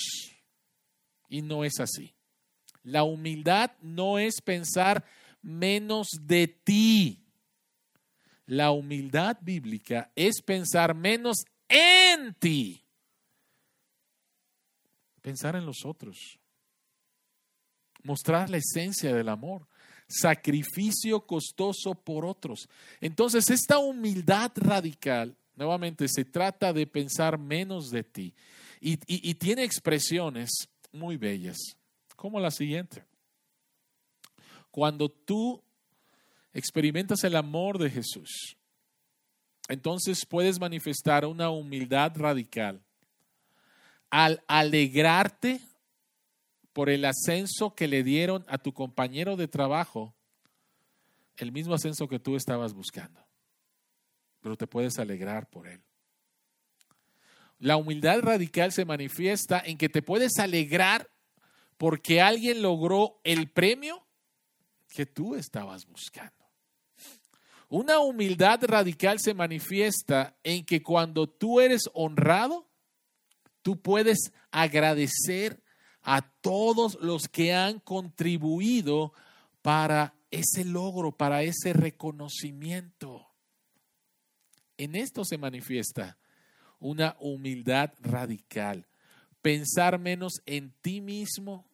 Y 1.28 1.42
no 1.42 1.66
es 1.66 1.82
así. 1.82 2.14
La 2.82 3.04
humildad 3.04 3.72
no 3.82 4.18
es 4.18 4.40
pensar 4.40 5.04
menos 5.42 6.08
de 6.22 6.48
ti. 6.48 7.26
La 8.46 8.72
humildad 8.72 9.38
bíblica 9.42 10.14
es 10.16 10.42
pensar 10.42 10.96
menos 10.96 11.44
en 11.68 12.34
ti. 12.36 12.86
Pensar 15.22 15.58
en 15.58 15.66
los 15.66 15.84
otros 15.84 16.41
mostrar 18.04 18.50
la 18.50 18.58
esencia 18.58 19.14
del 19.14 19.30
amor, 19.30 19.68
sacrificio 20.08 21.26
costoso 21.26 21.94
por 21.94 22.26
otros. 22.26 22.68
Entonces, 23.00 23.50
esta 23.50 23.80
humildad 23.80 24.52
radical, 24.56 25.36
nuevamente, 25.56 26.08
se 26.08 26.26
trata 26.26 26.74
de 26.74 26.86
pensar 26.88 27.38
menos 27.38 27.90
de 27.90 28.04
ti 28.04 28.34
y, 28.82 29.36
tiene 29.36 29.64
expresiones 29.64 30.50
muy 30.92 31.16
bellas, 31.16 31.58
como 32.16 32.40
la 32.40 32.50
siguiente. 32.50 33.06
Cuando 34.72 35.10
tú 35.10 35.62
experimentas 36.54 37.24
el 37.24 37.36
amor 37.36 37.78
de 37.78 37.90
Jesús, 37.90 38.58
entonces 39.68 40.26
puedes 40.26 40.60
manifestar 40.60 41.26
una 41.26 41.50
humildad 41.50 42.14
radical 42.16 42.82
al 44.10 44.44
alegrarte 44.48 45.62
por 46.74 46.90
el 46.90 47.06
ascenso 47.06 47.76
que 47.76 47.88
le 47.88 48.04
dieron 48.04 48.46
a 48.48 48.58
tu 48.58 48.74
compañero 48.74 49.36
de 49.36 49.48
trabajo, 49.48 50.16
el 51.38 51.52
mismo 51.52 51.74
ascenso 51.74 52.08
que 52.08 52.20
tú 52.20 52.36
estabas 52.36 52.74
buscando. 52.74 53.26
Pero 54.42 54.56
te 54.56 54.68
puedes 54.68 54.98
alegrar 55.00 55.50
por 55.50 55.68
él. 55.68 55.82
La 57.60 57.78
humildad 57.78 58.22
radical 58.22 58.72
se 58.72 58.86
manifiesta 58.86 59.62
en 59.64 59.78
que 59.78 59.90
te 59.90 60.02
puedes 60.02 60.40
alegrar 60.40 61.10
porque 61.78 62.22
alguien 62.22 62.62
logró 62.62 63.20
el 63.24 63.50
premio 63.50 64.06
que 64.88 65.06
tú 65.06 65.36
estabas 65.36 65.86
buscando. 65.86 66.34
Una 67.70 68.00
humildad 68.00 68.60
radical 68.64 69.20
se 69.20 69.34
manifiesta 69.34 70.36
en 70.44 70.66
que 70.66 70.84
cuando 70.84 71.28
tú 71.28 71.62
eres 71.62 71.90
honrado, 71.94 72.68
tú 73.62 73.82
puedes 73.82 74.34
agradecer 74.52 75.62
a 76.04 76.22
todos 76.22 76.98
los 77.02 77.28
que 77.28 77.54
han 77.54 77.80
contribuido 77.80 79.14
para 79.62 80.14
ese 80.32 80.66
logro, 80.66 81.12
para 81.12 81.44
ese 81.44 81.74
reconocimiento. 81.74 83.28
En 84.78 84.96
esto 84.96 85.24
se 85.26 85.38
manifiesta 85.38 86.18
una 86.80 87.16
humildad 87.20 87.94
radical. 88.00 88.88
Pensar 89.42 90.00
menos 90.00 90.42
en 90.46 90.74
ti 90.82 91.02
mismo 91.02 91.66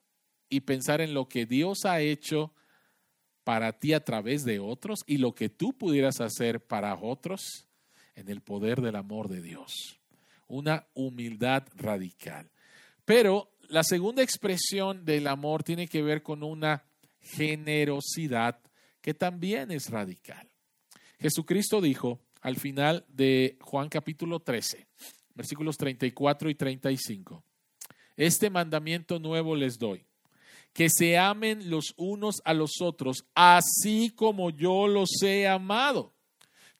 y 0.49 0.61
pensar 0.61 1.01
en 1.01 1.13
lo 1.13 1.27
que 1.27 1.45
Dios 1.45 1.85
ha 1.85 2.01
hecho 2.01 2.53
para 3.43 3.79
ti 3.79 3.93
a 3.93 4.03
través 4.03 4.43
de 4.43 4.59
otros 4.59 4.99
y 5.05 5.17
lo 5.17 5.33
que 5.33 5.47
tú 5.47 5.77
pudieras 5.77 6.19
hacer 6.19 6.59
para 6.59 6.95
otros 6.95 7.67
en 8.15 8.29
el 8.29 8.41
poder 8.41 8.81
del 8.81 8.95
amor 8.97 9.29
de 9.29 9.41
Dios. 9.41 9.99
Una 10.47 10.87
humildad 10.93 11.63
radical. 11.75 12.51
Pero 13.05 13.49
la 13.69 13.83
segunda 13.83 14.23
expresión 14.23 15.05
del 15.05 15.27
amor 15.27 15.63
tiene 15.63 15.87
que 15.87 16.01
ver 16.01 16.23
con 16.23 16.43
una 16.43 16.83
generosidad 17.21 18.59
que 19.01 19.13
también 19.13 19.71
es 19.71 19.89
radical. 19.89 20.47
Jesucristo 21.19 21.81
dijo 21.81 22.19
al 22.41 22.57
final 22.57 23.05
de 23.07 23.57
Juan 23.61 23.89
capítulo 23.89 24.39
13, 24.39 24.87
versículos 25.33 25.77
34 25.77 26.49
y 26.49 26.55
35, 26.55 27.43
Este 28.15 28.49
mandamiento 28.49 29.19
nuevo 29.19 29.55
les 29.55 29.77
doy, 29.77 30.05
que 30.73 30.89
se 30.89 31.17
amen 31.17 31.69
los 31.69 31.93
unos 31.97 32.41
a 32.45 32.53
los 32.53 32.81
otros, 32.81 33.25
así 33.33 34.11
como 34.11 34.49
yo 34.49 34.87
los 34.87 35.09
he 35.23 35.47
amado. 35.47 36.13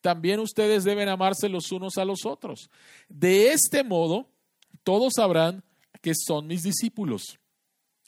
También 0.01 0.39
ustedes 0.39 0.83
deben 0.83 1.09
amarse 1.09 1.49
los 1.49 1.71
unos 1.71 1.97
a 1.97 2.05
los 2.05 2.25
otros. 2.25 2.69
De 3.09 3.49
este 3.49 3.83
modo, 3.83 4.29
todos 4.83 5.13
sabrán 5.15 5.63
que 6.01 6.13
son 6.15 6.47
mis 6.47 6.63
discípulos, 6.63 7.39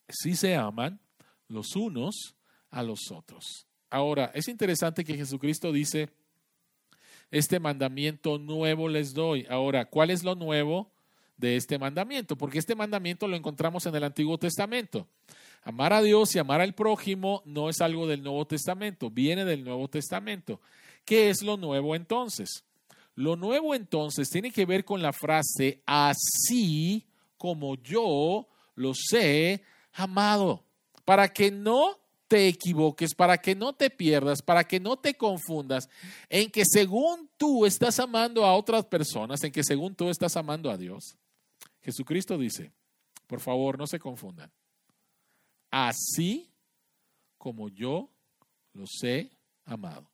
si 0.08 0.36
se 0.36 0.56
aman 0.56 1.00
los 1.48 1.76
unos 1.76 2.36
a 2.72 2.84
los 2.84 3.12
otros. 3.12 3.68
Ahora, 3.90 4.32
es 4.34 4.48
interesante 4.48 5.04
que 5.04 5.16
Jesucristo 5.16 5.72
dice, 5.72 6.10
este 7.32 7.60
mandamiento 7.60 8.38
nuevo 8.38 8.88
les 8.88 9.14
doy. 9.14 9.46
Ahora, 9.50 9.86
¿cuál 9.86 10.12
es 10.12 10.24
lo 10.24 10.36
nuevo 10.36 10.92
de 11.38 11.56
este 11.56 11.78
mandamiento? 11.80 12.38
Porque 12.38 12.60
este 12.60 12.76
mandamiento 12.76 13.28
lo 13.28 13.36
encontramos 13.36 13.86
en 13.86 13.96
el 13.96 14.04
Antiguo 14.04 14.38
Testamento. 14.38 15.08
Amar 15.64 15.94
a 15.94 16.02
Dios 16.02 16.36
y 16.36 16.40
amar 16.40 16.62
al 16.62 16.74
prójimo 16.74 17.42
no 17.46 17.70
es 17.70 17.82
algo 17.82 18.08
del 18.08 18.24
Nuevo 18.24 18.46
Testamento, 18.48 19.10
viene 19.10 19.44
del 19.44 19.64
Nuevo 19.64 19.88
Testamento. 19.90 20.62
¿Qué 21.04 21.30
es 21.30 21.42
lo 21.42 21.58
nuevo 21.58 21.96
entonces? 21.96 22.64
Lo 23.16 23.36
nuevo 23.36 23.76
entonces 23.76 24.30
tiene 24.30 24.52
que 24.52 24.66
ver 24.66 24.86
con 24.86 25.02
la 25.02 25.12
frase 25.12 25.82
así 25.86 27.09
como 27.40 27.76
yo 27.78 28.48
los 28.76 29.00
he 29.14 29.64
amado. 29.94 30.64
Para 31.06 31.30
que 31.30 31.50
no 31.50 31.98
te 32.28 32.48
equivoques, 32.48 33.16
para 33.16 33.40
que 33.40 33.56
no 33.56 33.74
te 33.74 33.90
pierdas, 33.90 34.44
para 34.44 34.64
que 34.64 34.80
no 34.80 34.98
te 34.98 35.16
confundas 35.16 35.90
en 36.30 36.52
que 36.52 36.64
según 36.64 37.28
tú 37.38 37.66
estás 37.66 38.00
amando 38.00 38.46
a 38.46 38.56
otras 38.56 38.86
personas, 38.86 39.44
en 39.44 39.52
que 39.52 39.64
según 39.64 39.96
tú 39.96 40.10
estás 40.10 40.38
amando 40.38 40.70
a 40.70 40.78
Dios. 40.78 41.18
Jesucristo 41.82 42.38
dice, 42.38 42.72
por 43.26 43.40
favor, 43.40 43.80
no 43.80 43.88
se 43.88 43.98
confundan. 43.98 44.52
Así 45.72 46.52
como 47.40 47.70
yo 47.70 48.12
los 48.74 48.92
he 49.02 49.32
amado. 49.66 50.12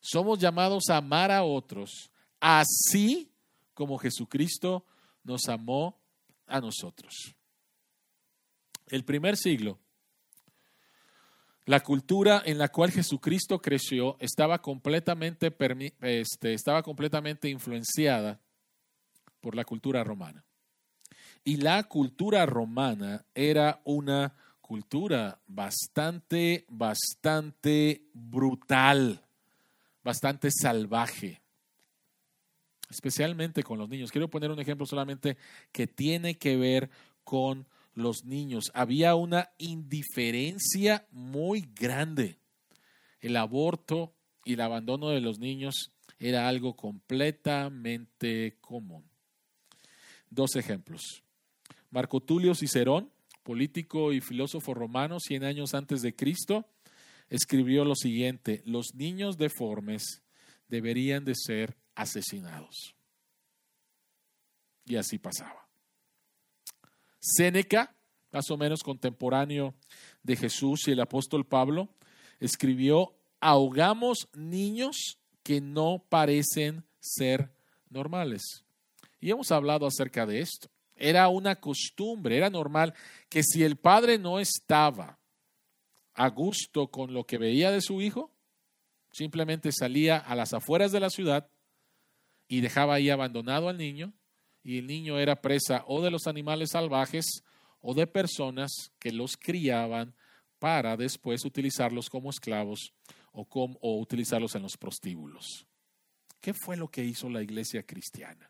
Somos 0.00 0.40
llamados 0.40 0.88
a 0.88 0.96
amar 0.96 1.30
a 1.30 1.44
otros, 1.44 2.10
así 2.40 3.30
como 3.74 3.98
Jesucristo 3.98 4.84
nos 5.22 5.48
amó 5.48 6.00
a 6.46 6.60
nosotros. 6.60 7.34
El 8.88 9.04
primer 9.04 9.36
siglo 9.36 9.78
la 11.66 11.80
cultura 11.80 12.42
en 12.44 12.58
la 12.58 12.68
cual 12.68 12.90
Jesucristo 12.90 13.58
creció 13.58 14.18
estaba 14.20 14.60
completamente, 14.60 15.54
este, 16.02 16.52
estaba 16.52 16.82
completamente 16.82 17.48
influenciada 17.48 18.38
por 19.40 19.54
la 19.54 19.64
cultura 19.64 20.04
romana. 20.04 20.44
Y 21.42 21.56
la 21.56 21.82
cultura 21.84 22.44
romana 22.44 23.24
era 23.34 23.80
una 23.84 24.34
cultura 24.60 25.40
bastante, 25.46 26.66
bastante 26.68 28.08
brutal, 28.12 29.24
bastante 30.02 30.50
salvaje, 30.50 31.40
especialmente 32.94 33.62
con 33.62 33.78
los 33.78 33.88
niños. 33.88 34.10
Quiero 34.10 34.30
poner 34.30 34.50
un 34.50 34.60
ejemplo 34.60 34.86
solamente 34.86 35.36
que 35.72 35.86
tiene 35.86 36.36
que 36.36 36.56
ver 36.56 36.90
con 37.24 37.66
los 37.94 38.24
niños. 38.24 38.70
Había 38.74 39.14
una 39.14 39.50
indiferencia 39.58 41.06
muy 41.10 41.68
grande. 41.74 42.38
El 43.20 43.36
aborto 43.36 44.14
y 44.44 44.54
el 44.54 44.60
abandono 44.60 45.08
de 45.10 45.20
los 45.20 45.38
niños 45.38 45.92
era 46.18 46.48
algo 46.48 46.76
completamente 46.76 48.56
común. 48.60 49.04
Dos 50.30 50.56
ejemplos. 50.56 51.22
Marco 51.90 52.20
Tulio 52.20 52.54
Cicerón, 52.54 53.10
político 53.42 54.12
y 54.12 54.20
filósofo 54.20 54.74
romano, 54.74 55.18
cien 55.20 55.44
años 55.44 55.74
antes 55.74 56.00
de 56.00 56.14
Cristo, 56.14 56.66
escribió 57.28 57.84
lo 57.84 57.94
siguiente, 57.94 58.62
los 58.64 58.94
niños 58.94 59.38
deformes 59.38 60.22
deberían 60.68 61.24
de 61.24 61.34
ser 61.34 61.76
asesinados. 61.94 62.94
Y 64.84 64.96
así 64.96 65.18
pasaba. 65.18 65.66
Séneca, 67.20 67.94
más 68.32 68.50
o 68.50 68.56
menos 68.56 68.82
contemporáneo 68.82 69.74
de 70.22 70.36
Jesús 70.36 70.88
y 70.88 70.92
el 70.92 71.00
apóstol 71.00 71.46
Pablo, 71.46 71.88
escribió, 72.38 73.14
ahogamos 73.40 74.28
niños 74.34 75.18
que 75.42 75.60
no 75.60 76.04
parecen 76.08 76.84
ser 77.00 77.50
normales. 77.88 78.64
Y 79.20 79.30
hemos 79.30 79.50
hablado 79.52 79.86
acerca 79.86 80.26
de 80.26 80.40
esto. 80.40 80.68
Era 80.96 81.28
una 81.28 81.56
costumbre, 81.56 82.36
era 82.36 82.50
normal 82.50 82.94
que 83.28 83.42
si 83.42 83.64
el 83.64 83.76
padre 83.76 84.18
no 84.18 84.38
estaba 84.38 85.18
a 86.14 86.28
gusto 86.28 86.88
con 86.88 87.12
lo 87.12 87.24
que 87.24 87.38
veía 87.38 87.70
de 87.70 87.80
su 87.80 88.00
hijo, 88.00 88.30
simplemente 89.12 89.72
salía 89.72 90.18
a 90.18 90.34
las 90.34 90.52
afueras 90.52 90.92
de 90.92 91.00
la 91.00 91.10
ciudad 91.10 91.48
y 92.54 92.60
dejaba 92.60 92.94
ahí 92.94 93.10
abandonado 93.10 93.68
al 93.68 93.76
niño 93.76 94.12
y 94.62 94.78
el 94.78 94.86
niño 94.86 95.18
era 95.18 95.40
presa 95.40 95.82
o 95.88 96.00
de 96.00 96.12
los 96.12 96.28
animales 96.28 96.70
salvajes 96.70 97.42
o 97.80 97.94
de 97.94 98.06
personas 98.06 98.92
que 99.00 99.10
los 99.10 99.36
criaban 99.36 100.14
para 100.60 100.96
después 100.96 101.44
utilizarlos 101.44 102.08
como 102.08 102.30
esclavos 102.30 102.94
o, 103.32 103.44
o 103.80 103.98
utilizarlos 103.98 104.54
en 104.54 104.62
los 104.62 104.76
prostíbulos. 104.76 105.66
¿Qué 106.40 106.54
fue 106.54 106.76
lo 106.76 106.88
que 106.88 107.04
hizo 107.04 107.28
la 107.28 107.42
iglesia 107.42 107.84
cristiana? 107.84 108.48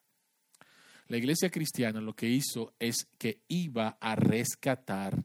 La 1.07 1.17
iglesia 1.17 1.49
cristiana 1.49 2.03
lo 2.03 2.15
que 2.15 2.29
hizo 2.29 2.75
es 2.79 3.09
que 3.17 3.41
iba 3.49 3.97
a 4.03 4.17
rescatar 4.17 5.25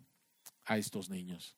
a 0.63 0.77
estos 0.77 1.09
niños 1.09 1.57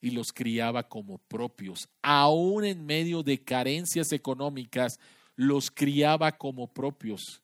y 0.00 0.12
los 0.12 0.32
criaba 0.32 0.88
como 0.88 1.18
propios, 1.18 1.90
aún 2.00 2.64
en 2.64 2.86
medio 2.86 3.22
de 3.22 3.44
carencias 3.44 4.12
económicas, 4.12 4.98
los 5.36 5.70
criaba 5.70 6.32
como 6.32 6.72
propios 6.72 7.42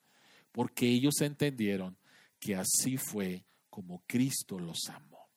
porque 0.53 0.89
ellos 0.89 1.21
entendieron 1.21 1.97
que 2.39 2.57
así 2.57 2.97
fue 2.97 3.45
como 3.71 4.03
Cristo 4.07 4.59
los 4.59 4.89
amó. 4.89 5.29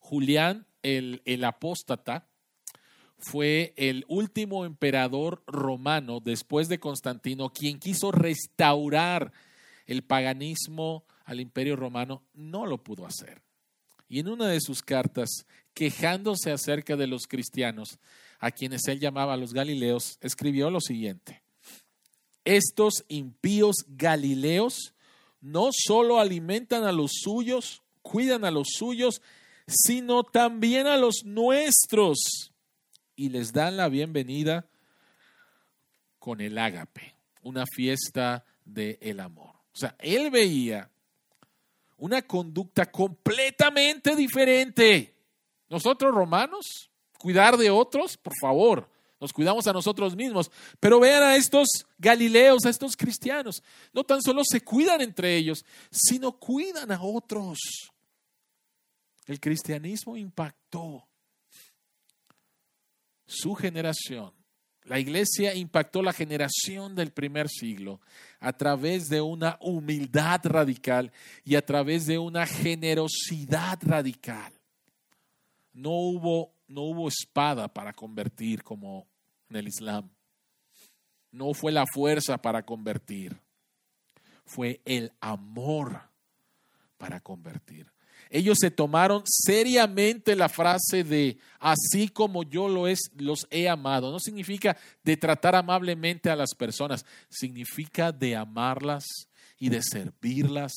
Julián 0.00 0.66
el, 0.82 1.22
el 1.24 1.44
apóstata 1.44 2.28
fue 3.18 3.74
el 3.76 4.04
último 4.08 4.64
emperador 4.64 5.42
romano 5.46 6.20
después 6.20 6.68
de 6.68 6.78
Constantino 6.78 7.50
quien 7.50 7.78
quiso 7.78 8.12
restaurar 8.12 9.32
el 9.86 10.02
paganismo 10.02 11.04
al 11.24 11.40
imperio 11.40 11.76
romano, 11.76 12.22
no 12.34 12.66
lo 12.66 12.82
pudo 12.82 13.06
hacer. 13.06 13.42
Y 14.08 14.20
en 14.20 14.28
una 14.28 14.48
de 14.48 14.60
sus 14.60 14.82
cartas, 14.82 15.28
quejándose 15.74 16.52
acerca 16.52 16.96
de 16.96 17.08
los 17.08 17.26
cristianos, 17.26 17.98
a 18.38 18.50
quienes 18.50 18.86
él 18.88 19.00
llamaba 19.00 19.36
los 19.36 19.52
galileos, 19.52 20.18
escribió 20.20 20.70
lo 20.70 20.80
siguiente 20.80 21.42
estos 22.46 23.04
impíos 23.08 23.84
galileos 23.88 24.94
no 25.42 25.68
solo 25.72 26.18
alimentan 26.18 26.84
a 26.84 26.92
los 26.92 27.10
suyos, 27.20 27.82
cuidan 28.00 28.44
a 28.44 28.50
los 28.50 28.68
suyos, 28.70 29.20
sino 29.66 30.22
también 30.22 30.86
a 30.86 30.96
los 30.96 31.24
nuestros 31.24 32.52
y 33.16 33.28
les 33.28 33.52
dan 33.52 33.76
la 33.76 33.88
bienvenida 33.88 34.66
con 36.18 36.40
el 36.40 36.56
ágape, 36.56 37.14
una 37.42 37.64
fiesta 37.66 38.44
del 38.64 38.96
el 39.00 39.20
amor. 39.20 39.56
O 39.74 39.78
sea, 39.78 39.96
él 39.98 40.30
veía 40.30 40.88
una 41.98 42.22
conducta 42.22 42.90
completamente 42.90 44.14
diferente. 44.14 45.14
Nosotros 45.68 46.14
romanos, 46.14 46.90
cuidar 47.18 47.56
de 47.56 47.70
otros, 47.70 48.16
por 48.16 48.32
favor, 48.40 48.88
nos 49.20 49.32
cuidamos 49.32 49.66
a 49.66 49.72
nosotros 49.72 50.14
mismos. 50.14 50.50
Pero 50.78 51.00
vean 51.00 51.22
a 51.22 51.36
estos 51.36 51.68
galileos, 51.98 52.64
a 52.66 52.70
estos 52.70 52.96
cristianos. 52.96 53.62
No 53.92 54.04
tan 54.04 54.20
solo 54.22 54.42
se 54.44 54.60
cuidan 54.60 55.00
entre 55.00 55.36
ellos, 55.36 55.64
sino 55.90 56.32
cuidan 56.32 56.92
a 56.92 57.02
otros. 57.02 57.58
El 59.26 59.40
cristianismo 59.40 60.16
impactó 60.16 61.06
su 63.26 63.54
generación. 63.54 64.32
La 64.84 65.00
iglesia 65.00 65.52
impactó 65.54 66.00
la 66.00 66.12
generación 66.12 66.94
del 66.94 67.10
primer 67.10 67.48
siglo 67.48 68.00
a 68.38 68.52
través 68.52 69.08
de 69.08 69.20
una 69.20 69.58
humildad 69.60 70.40
radical 70.44 71.10
y 71.42 71.56
a 71.56 71.66
través 71.66 72.06
de 72.06 72.18
una 72.18 72.46
generosidad 72.46 73.80
radical. 73.82 74.52
No 75.72 75.90
hubo 75.90 76.55
no 76.68 76.82
hubo 76.82 77.08
espada 77.08 77.68
para 77.68 77.92
convertir 77.92 78.62
como 78.62 79.06
en 79.48 79.56
el 79.56 79.68
Islam. 79.68 80.10
No 81.30 81.54
fue 81.54 81.72
la 81.72 81.84
fuerza 81.86 82.38
para 82.38 82.64
convertir. 82.64 83.38
Fue 84.44 84.80
el 84.84 85.12
amor 85.20 86.00
para 86.98 87.20
convertir. 87.20 87.90
Ellos 88.30 88.58
se 88.60 88.70
tomaron 88.70 89.22
seriamente 89.24 90.34
la 90.34 90.48
frase 90.48 91.04
de 91.04 91.38
así 91.60 92.08
como 92.08 92.42
yo 92.42 92.68
lo 92.68 92.88
es, 92.88 93.10
los 93.16 93.46
he 93.50 93.68
amado. 93.68 94.10
No 94.10 94.18
significa 94.18 94.76
de 95.04 95.16
tratar 95.16 95.54
amablemente 95.54 96.30
a 96.30 96.36
las 96.36 96.54
personas, 96.54 97.04
significa 97.28 98.10
de 98.10 98.34
amarlas 98.34 99.04
y 99.58 99.68
de 99.68 99.82
servirlas 99.82 100.72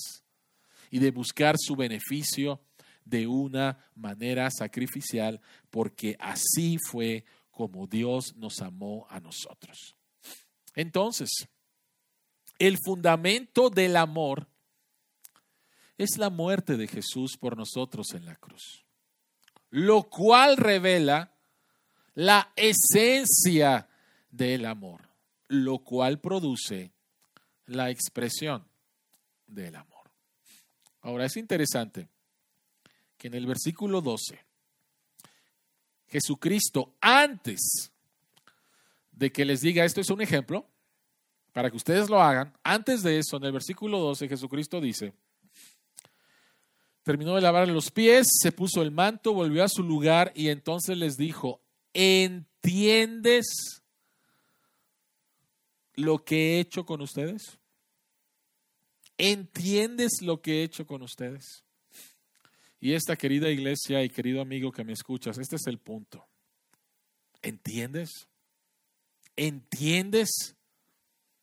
y 0.92 1.00
de 1.00 1.12
buscar 1.12 1.56
su 1.58 1.76
beneficio 1.76 2.62
de 3.10 3.28
una 3.28 3.78
manera 3.96 4.50
sacrificial, 4.52 5.42
porque 5.70 6.16
así 6.20 6.78
fue 6.90 7.26
como 7.52 7.88
Dios 7.88 8.36
nos 8.36 8.62
amó 8.62 9.08
a 9.10 9.20
nosotros. 9.20 9.96
Entonces, 10.76 11.30
el 12.60 12.78
fundamento 12.84 13.70
del 13.70 13.98
amor 13.98 14.48
es 15.98 16.18
la 16.18 16.30
muerte 16.30 16.78
de 16.78 16.88
Jesús 16.88 17.36
por 17.38 17.58
nosotros 17.58 18.14
en 18.14 18.26
la 18.26 18.36
cruz, 18.36 18.86
lo 19.70 20.04
cual 20.04 20.56
revela 20.56 21.34
la 22.14 22.54
esencia 22.56 23.90
del 24.30 24.66
amor, 24.66 25.10
lo 25.48 25.80
cual 25.80 26.20
produce 26.20 26.92
la 27.66 27.90
expresión 27.90 28.66
del 29.48 29.76
amor. 29.76 30.10
Ahora 31.02 31.26
es 31.26 31.38
interesante 31.38 32.08
que 33.20 33.28
en 33.28 33.34
el 33.34 33.46
versículo 33.46 34.02
12, 34.02 34.40
Jesucristo, 36.08 36.96
antes 37.02 37.92
de 39.12 39.32
que 39.32 39.44
les 39.44 39.60
diga, 39.60 39.84
esto 39.84 40.00
es 40.00 40.10
un 40.10 40.22
ejemplo, 40.22 40.66
para 41.52 41.70
que 41.70 41.76
ustedes 41.76 42.10
lo 42.10 42.22
hagan, 42.22 42.58
antes 42.64 43.04
de 43.04 43.20
eso, 43.20 43.36
en 43.36 43.44
el 43.44 43.52
versículo 43.52 44.00
12, 44.00 44.30
Jesucristo 44.30 44.80
dice, 44.80 45.14
terminó 47.04 47.36
de 47.36 47.42
lavar 47.42 47.68
los 47.68 47.92
pies, 47.92 48.26
se 48.42 48.54
puso 48.54 48.82
el 48.82 48.92
manto, 48.92 49.34
volvió 49.34 49.66
a 49.66 49.70
su 49.70 49.84
lugar 49.84 50.32
y 50.34 50.48
entonces 50.48 50.98
les 50.98 51.18
dijo, 51.18 51.62
¿entiendes 51.94 53.46
lo 55.96 56.24
que 56.24 56.56
he 56.56 56.60
hecho 56.62 56.86
con 56.86 57.02
ustedes? 57.02 57.60
¿Entiendes 59.18 60.22
lo 60.22 60.42
que 60.42 60.62
he 60.62 60.64
hecho 60.64 60.88
con 60.88 61.02
ustedes? 61.02 61.66
Y 62.80 62.94
esta 62.94 63.16
querida 63.16 63.50
iglesia 63.50 64.04
y 64.04 64.10
querido 64.10 64.42
amigo 64.42 64.72
que 64.72 64.84
me 64.84 64.94
escuchas, 64.94 65.38
este 65.38 65.58
es 65.58 65.68
el 65.68 65.80
punto. 65.80 66.26
¿Entiendes? 67.42 68.30
¿Entiendes? 69.36 70.56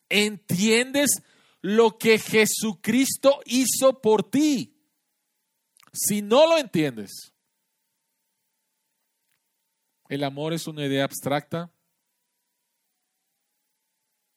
¿Entiendes 0.09 1.23
lo 1.61 1.99
que 1.99 2.19
Jesucristo 2.19 3.41
hizo 3.45 4.01
por 4.01 4.31
ti? 4.31 4.77
Si 5.93 6.23
no 6.23 6.47
lo 6.47 6.59
entiendes, 6.59 7.33
el 10.09 10.25
amor 10.25 10.53
es 10.53 10.67
una 10.67 10.87
idea 10.87 11.05
abstracta, 11.05 11.73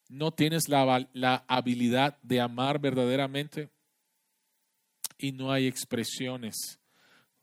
no 0.10 0.32
tienes 0.32 0.68
la, 0.68 1.08
la, 1.14 1.46
habilidad 1.48 2.18
de 2.24 2.42
amar 2.42 2.80
verdaderamente 2.80 3.70
y 5.18 5.32
no 5.32 5.52
hay 5.52 5.68
expresiones 5.68 6.79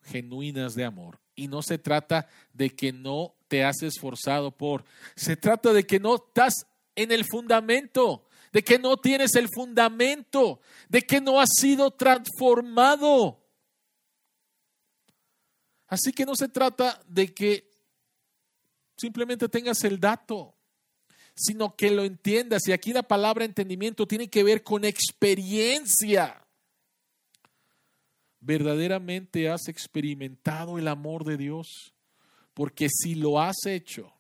genuinas 0.06 0.74
de 0.74 0.84
amor. 0.84 1.20
Y 1.34 1.48
no 1.48 1.62
se 1.62 1.78
trata 1.78 2.28
de 2.52 2.70
que 2.70 2.92
no 2.92 3.34
te 3.48 3.64
has 3.64 3.82
esforzado 3.82 4.50
por, 4.50 4.84
se 5.14 5.36
trata 5.36 5.72
de 5.72 5.84
que 5.84 6.00
no 6.00 6.16
estás 6.16 6.66
en 6.94 7.12
el 7.12 7.24
fundamento, 7.24 8.26
de 8.52 8.62
que 8.62 8.78
no 8.78 8.96
tienes 8.96 9.34
el 9.34 9.48
fundamento, 9.54 10.60
de 10.88 11.02
que 11.02 11.20
no 11.20 11.40
has 11.40 11.50
sido 11.58 11.90
transformado. 11.90 13.42
Así 15.88 16.12
que 16.12 16.24
no 16.24 16.34
se 16.34 16.48
trata 16.48 17.00
de 17.06 17.32
que 17.32 17.70
simplemente 18.96 19.48
tengas 19.48 19.84
el 19.84 20.00
dato, 20.00 20.54
sino 21.34 21.76
que 21.76 21.90
lo 21.90 22.04
entiendas. 22.04 22.66
Y 22.66 22.72
aquí 22.72 22.92
la 22.92 23.02
palabra 23.02 23.44
entendimiento 23.44 24.06
tiene 24.06 24.28
que 24.28 24.42
ver 24.42 24.62
con 24.62 24.84
experiencia. 24.84 26.45
¿Verdaderamente 28.46 29.48
has 29.48 29.66
experimentado 29.66 30.78
el 30.78 30.86
amor 30.86 31.24
de 31.24 31.36
Dios? 31.36 31.92
Porque 32.54 32.88
si 32.88 33.16
lo 33.16 33.40
has 33.40 33.66
hecho, 33.66 34.12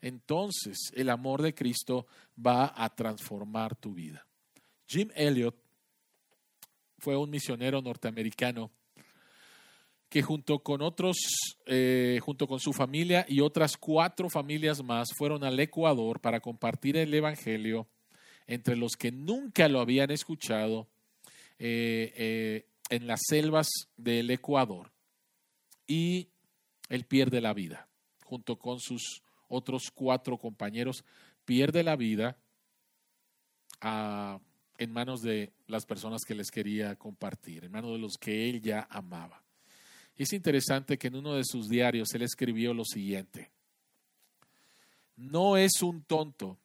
entonces 0.00 0.76
el 0.96 1.08
amor 1.08 1.40
de 1.40 1.54
Cristo 1.54 2.08
va 2.36 2.74
a 2.76 2.92
transformar 2.96 3.76
tu 3.76 3.94
vida. 3.94 4.26
Jim 4.88 5.08
Elliot 5.14 5.54
fue 6.98 7.16
un 7.16 7.30
misionero 7.30 7.80
norteamericano 7.80 8.72
que 10.08 10.20
junto 10.20 10.58
con 10.64 10.82
otros, 10.82 11.16
eh, 11.66 12.18
junto 12.22 12.48
con 12.48 12.58
su 12.58 12.72
familia 12.72 13.24
y 13.28 13.38
otras 13.38 13.76
cuatro 13.76 14.28
familias 14.28 14.82
más, 14.82 15.10
fueron 15.16 15.44
al 15.44 15.60
Ecuador 15.60 16.18
para 16.18 16.40
compartir 16.40 16.96
el 16.96 17.14
Evangelio 17.14 17.86
entre 18.48 18.74
los 18.74 18.96
que 18.96 19.12
nunca 19.12 19.68
lo 19.68 19.78
habían 19.78 20.10
escuchado 20.10 20.88
eh, 21.60 22.12
eh, 22.16 22.66
en 22.90 23.06
las 23.06 23.20
selvas 23.26 23.68
del 23.96 24.30
Ecuador. 24.30 24.92
Y 25.86 26.28
él 26.88 27.04
pierde 27.04 27.40
la 27.40 27.54
vida, 27.54 27.88
junto 28.24 28.58
con 28.58 28.80
sus 28.80 29.22
otros 29.48 29.90
cuatro 29.92 30.36
compañeros, 30.36 31.04
pierde 31.44 31.82
la 31.82 31.96
vida 31.96 32.36
ah, 33.80 34.38
en 34.76 34.92
manos 34.92 35.20
de 35.20 35.52
las 35.66 35.86
personas 35.86 36.22
que 36.26 36.34
les 36.34 36.50
quería 36.50 36.96
compartir, 36.96 37.64
en 37.64 37.72
manos 37.72 37.92
de 37.92 37.98
los 37.98 38.16
que 38.20 38.50
él 38.50 38.60
ya 38.60 38.86
amaba. 38.90 39.42
Es 40.16 40.32
interesante 40.32 40.98
que 40.98 41.08
en 41.08 41.16
uno 41.16 41.34
de 41.34 41.44
sus 41.44 41.68
diarios 41.68 42.12
él 42.14 42.22
escribió 42.22 42.74
lo 42.74 42.84
siguiente. 42.84 43.50
No 45.16 45.56
es 45.56 45.82
un 45.82 46.02
tonto 46.02 46.58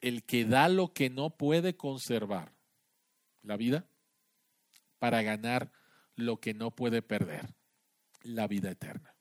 el 0.00 0.22
que 0.22 0.44
da 0.44 0.68
lo 0.68 0.92
que 0.92 1.10
no 1.10 1.30
puede 1.30 1.76
conservar, 1.76 2.52
la 3.42 3.56
vida, 3.56 3.86
para 4.98 5.22
ganar 5.22 5.70
lo 6.14 6.40
que 6.40 6.54
no 6.54 6.70
puede 6.70 7.02
perder, 7.02 7.54
la 8.22 8.46
vida 8.46 8.70
eterna. 8.70 9.14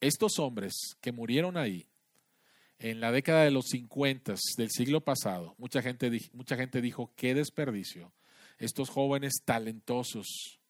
Estos 0.00 0.38
hombres 0.38 0.96
que 1.00 1.12
murieron 1.12 1.56
ahí 1.56 1.86
en 2.78 3.00
la 3.00 3.10
década 3.10 3.44
de 3.44 3.50
los 3.50 3.66
50 3.70 4.34
del 4.56 4.70
siglo 4.70 5.02
pasado, 5.02 5.54
mucha 5.58 5.82
gente, 5.82 6.10
mucha 6.32 6.56
gente 6.56 6.80
dijo, 6.80 7.12
qué 7.16 7.34
desperdicio. 7.34 8.12
Estos 8.58 8.88
jóvenes 8.88 9.42
talentosos, 9.44 10.60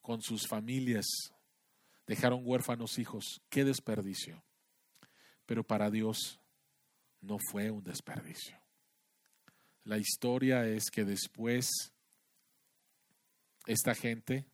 con 0.00 0.20
sus 0.20 0.46
familias, 0.46 1.06
dejaron 2.06 2.42
huérfanos 2.44 2.98
hijos. 2.98 3.40
Qué 3.48 3.64
desperdicio. 3.64 4.44
Pero 5.46 5.64
para 5.64 5.90
Dios 5.90 6.40
no 7.20 7.38
fue 7.50 7.70
un 7.70 7.82
desperdicio. 7.84 8.58
La 9.84 9.98
historia 9.98 10.66
es 10.66 10.90
que 10.90 11.04
después 11.04 11.93
esta 13.66 13.94
gente 13.94 14.44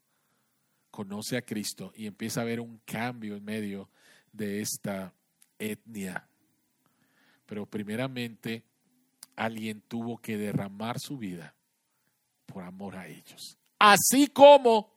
conoce 0.90 1.36
a 1.36 1.42
Cristo 1.42 1.92
y 1.94 2.06
empieza 2.06 2.40
a 2.40 2.42
haber 2.42 2.60
un 2.60 2.78
cambio 2.84 3.36
en 3.36 3.44
medio 3.44 3.88
de 4.32 4.60
esta 4.60 5.14
etnia. 5.58 6.28
Pero 7.46 7.66
primeramente 7.66 8.64
alguien 9.36 9.80
tuvo 9.82 10.18
que 10.18 10.36
derramar 10.36 10.98
su 11.00 11.18
vida 11.18 11.54
por 12.46 12.64
amor 12.64 12.96
a 12.96 13.08
ellos. 13.08 13.56
Así 13.78 14.28
como 14.28 14.92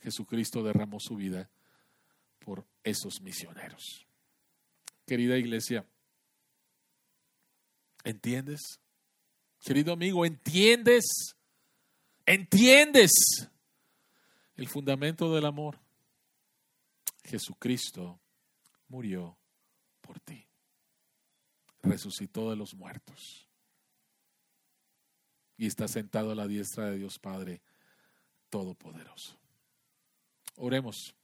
Jesucristo 0.00 0.62
derramó 0.62 0.98
su 1.00 1.16
vida 1.16 1.48
por 2.40 2.66
esos 2.82 3.20
misioneros. 3.22 4.06
Querida 5.06 5.36
iglesia, 5.38 5.86
¿entiendes? 8.02 8.80
Querido 9.60 9.92
amigo, 9.92 10.26
¿entiendes? 10.26 11.36
¿Entiendes 12.26 13.12
el 14.56 14.68
fundamento 14.68 15.34
del 15.34 15.44
amor? 15.44 15.78
Jesucristo 17.24 18.20
murió 18.88 19.36
por 20.00 20.20
ti. 20.20 20.46
Resucitó 21.82 22.50
de 22.50 22.56
los 22.56 22.74
muertos. 22.74 23.48
Y 25.56 25.66
está 25.66 25.86
sentado 25.86 26.32
a 26.32 26.34
la 26.34 26.46
diestra 26.46 26.90
de 26.90 26.98
Dios 26.98 27.18
Padre 27.18 27.62
Todopoderoso. 28.48 29.38
Oremos. 30.56 31.14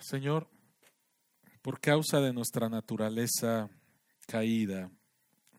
Señor, 0.00 0.48
por 1.62 1.80
causa 1.80 2.20
de 2.20 2.32
nuestra 2.32 2.68
naturaleza 2.68 3.68
caída, 4.26 4.90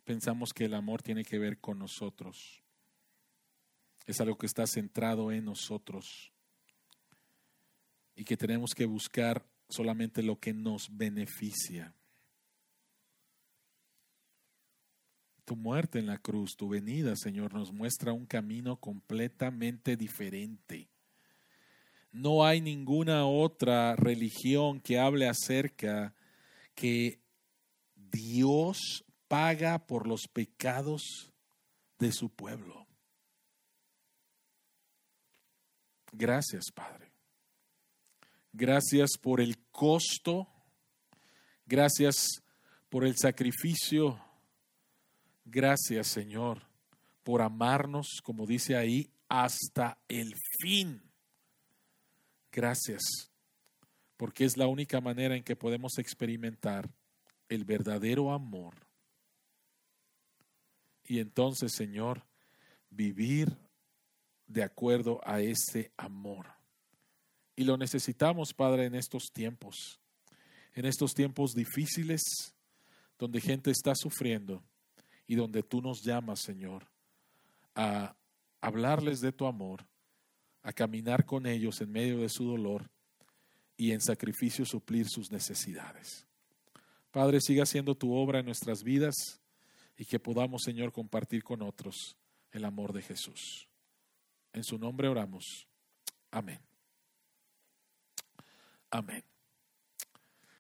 pensamos 0.10 0.54
que 0.56 0.66
el 0.66 0.74
amor 0.74 1.04
tiene 1.04 1.24
que 1.24 1.38
ver 1.38 1.60
con 1.60 1.78
nosotros. 1.78 2.64
Es 4.08 4.20
algo 4.20 4.40
que 4.40 4.48
está 4.48 4.66
centrado 4.66 5.32
en 5.32 5.46
nosotros. 5.46 6.32
y 8.16 8.26
que 8.26 8.36
tenemos 8.36 8.74
que 8.76 8.86
buscar 8.86 9.46
solamente 9.70 10.24
lo 10.24 10.40
que 10.40 10.52
nos 10.52 10.90
beneficia. 10.92 11.94
Tu 15.46 15.56
muerte 15.56 16.00
en 16.00 16.08
la 16.08 16.18
cruz, 16.18 16.58
tu 16.58 16.68
venida, 16.70 17.16
Señor, 17.16 17.54
nos 17.54 17.72
muestra 17.72 18.12
un 18.12 18.26
camino 18.26 18.78
completamente 18.78 19.96
diferente. 19.96 20.90
No 22.12 22.44
hay 22.44 22.62
ninguna 22.62 23.28
otra 23.28 23.96
religión 23.96 24.82
que 24.82 24.98
hable 24.98 25.30
acerca 25.30 26.16
que 26.74 27.22
Dios 27.96 29.06
paga 29.30 29.78
por 29.88 30.06
los 30.08 30.28
pecados 30.28 31.32
de 31.98 32.12
su 32.12 32.30
pueblo. 32.30 32.86
Gracias, 36.12 36.66
Padre. 36.74 37.14
Gracias 38.52 39.12
por 39.22 39.40
el 39.40 39.58
costo. 39.72 40.48
Gracias 41.66 42.44
por 42.90 43.06
el 43.06 43.16
sacrificio. 43.16 44.20
Gracias, 45.46 46.08
Señor, 46.08 46.68
por 47.24 47.42
amarnos, 47.42 48.22
como 48.24 48.46
dice 48.46 48.76
ahí, 48.76 49.12
hasta 49.30 50.00
el 50.08 50.34
fin. 50.60 51.04
Gracias, 52.52 53.32
porque 54.18 54.46
es 54.46 54.58
la 54.58 54.66
única 54.66 55.00
manera 55.00 55.36
en 55.36 55.44
que 55.44 55.56
podemos 55.56 56.00
experimentar 56.00 56.90
el 57.48 57.66
verdadero 57.66 58.32
amor. 58.32 58.89
Y 61.10 61.18
entonces, 61.18 61.74
Señor, 61.74 62.24
vivir 62.92 63.58
de 64.46 64.62
acuerdo 64.62 65.20
a 65.26 65.42
ese 65.42 65.92
amor. 65.98 66.46
Y 67.56 67.64
lo 67.64 67.78
necesitamos, 67.78 68.54
Padre, 68.54 68.86
en 68.86 68.94
estos 68.94 69.32
tiempos, 69.34 70.00
en 70.76 70.86
estos 70.86 71.16
tiempos 71.16 71.54
difíciles, 71.56 72.22
donde 73.18 73.42
gente 73.42 73.72
está 73.72 73.96
sufriendo 73.96 74.64
y 75.26 75.34
donde 75.34 75.64
tú 75.64 75.82
nos 75.82 76.04
llamas, 76.04 76.42
Señor, 76.42 76.88
a 77.74 78.16
hablarles 78.62 79.20
de 79.20 79.32
tu 79.32 79.48
amor, 79.48 79.88
a 80.62 80.72
caminar 80.72 81.26
con 81.26 81.48
ellos 81.48 81.82
en 81.82 81.92
medio 81.92 82.20
de 82.20 82.30
su 82.30 82.46
dolor 82.46 82.88
y 83.76 83.94
en 83.94 84.02
sacrificio 84.02 84.64
suplir 84.64 85.08
sus 85.10 85.32
necesidades. 85.32 86.28
Padre, 87.10 87.42
siga 87.42 87.64
haciendo 87.64 87.96
tu 87.96 88.14
obra 88.14 88.42
en 88.42 88.46
nuestras 88.46 88.84
vidas 88.84 89.39
y 90.00 90.06
que 90.06 90.18
podamos, 90.18 90.64
Señor, 90.64 90.94
compartir 90.94 91.44
con 91.44 91.62
otros 91.62 92.16
el 92.52 92.64
amor 92.64 92.94
de 92.94 93.02
Jesús. 93.02 93.68
En 94.54 94.64
su 94.64 94.80
nombre 94.80 95.10
oramos. 95.10 95.68
Amén. 96.32 96.62
Amén. 98.90 99.29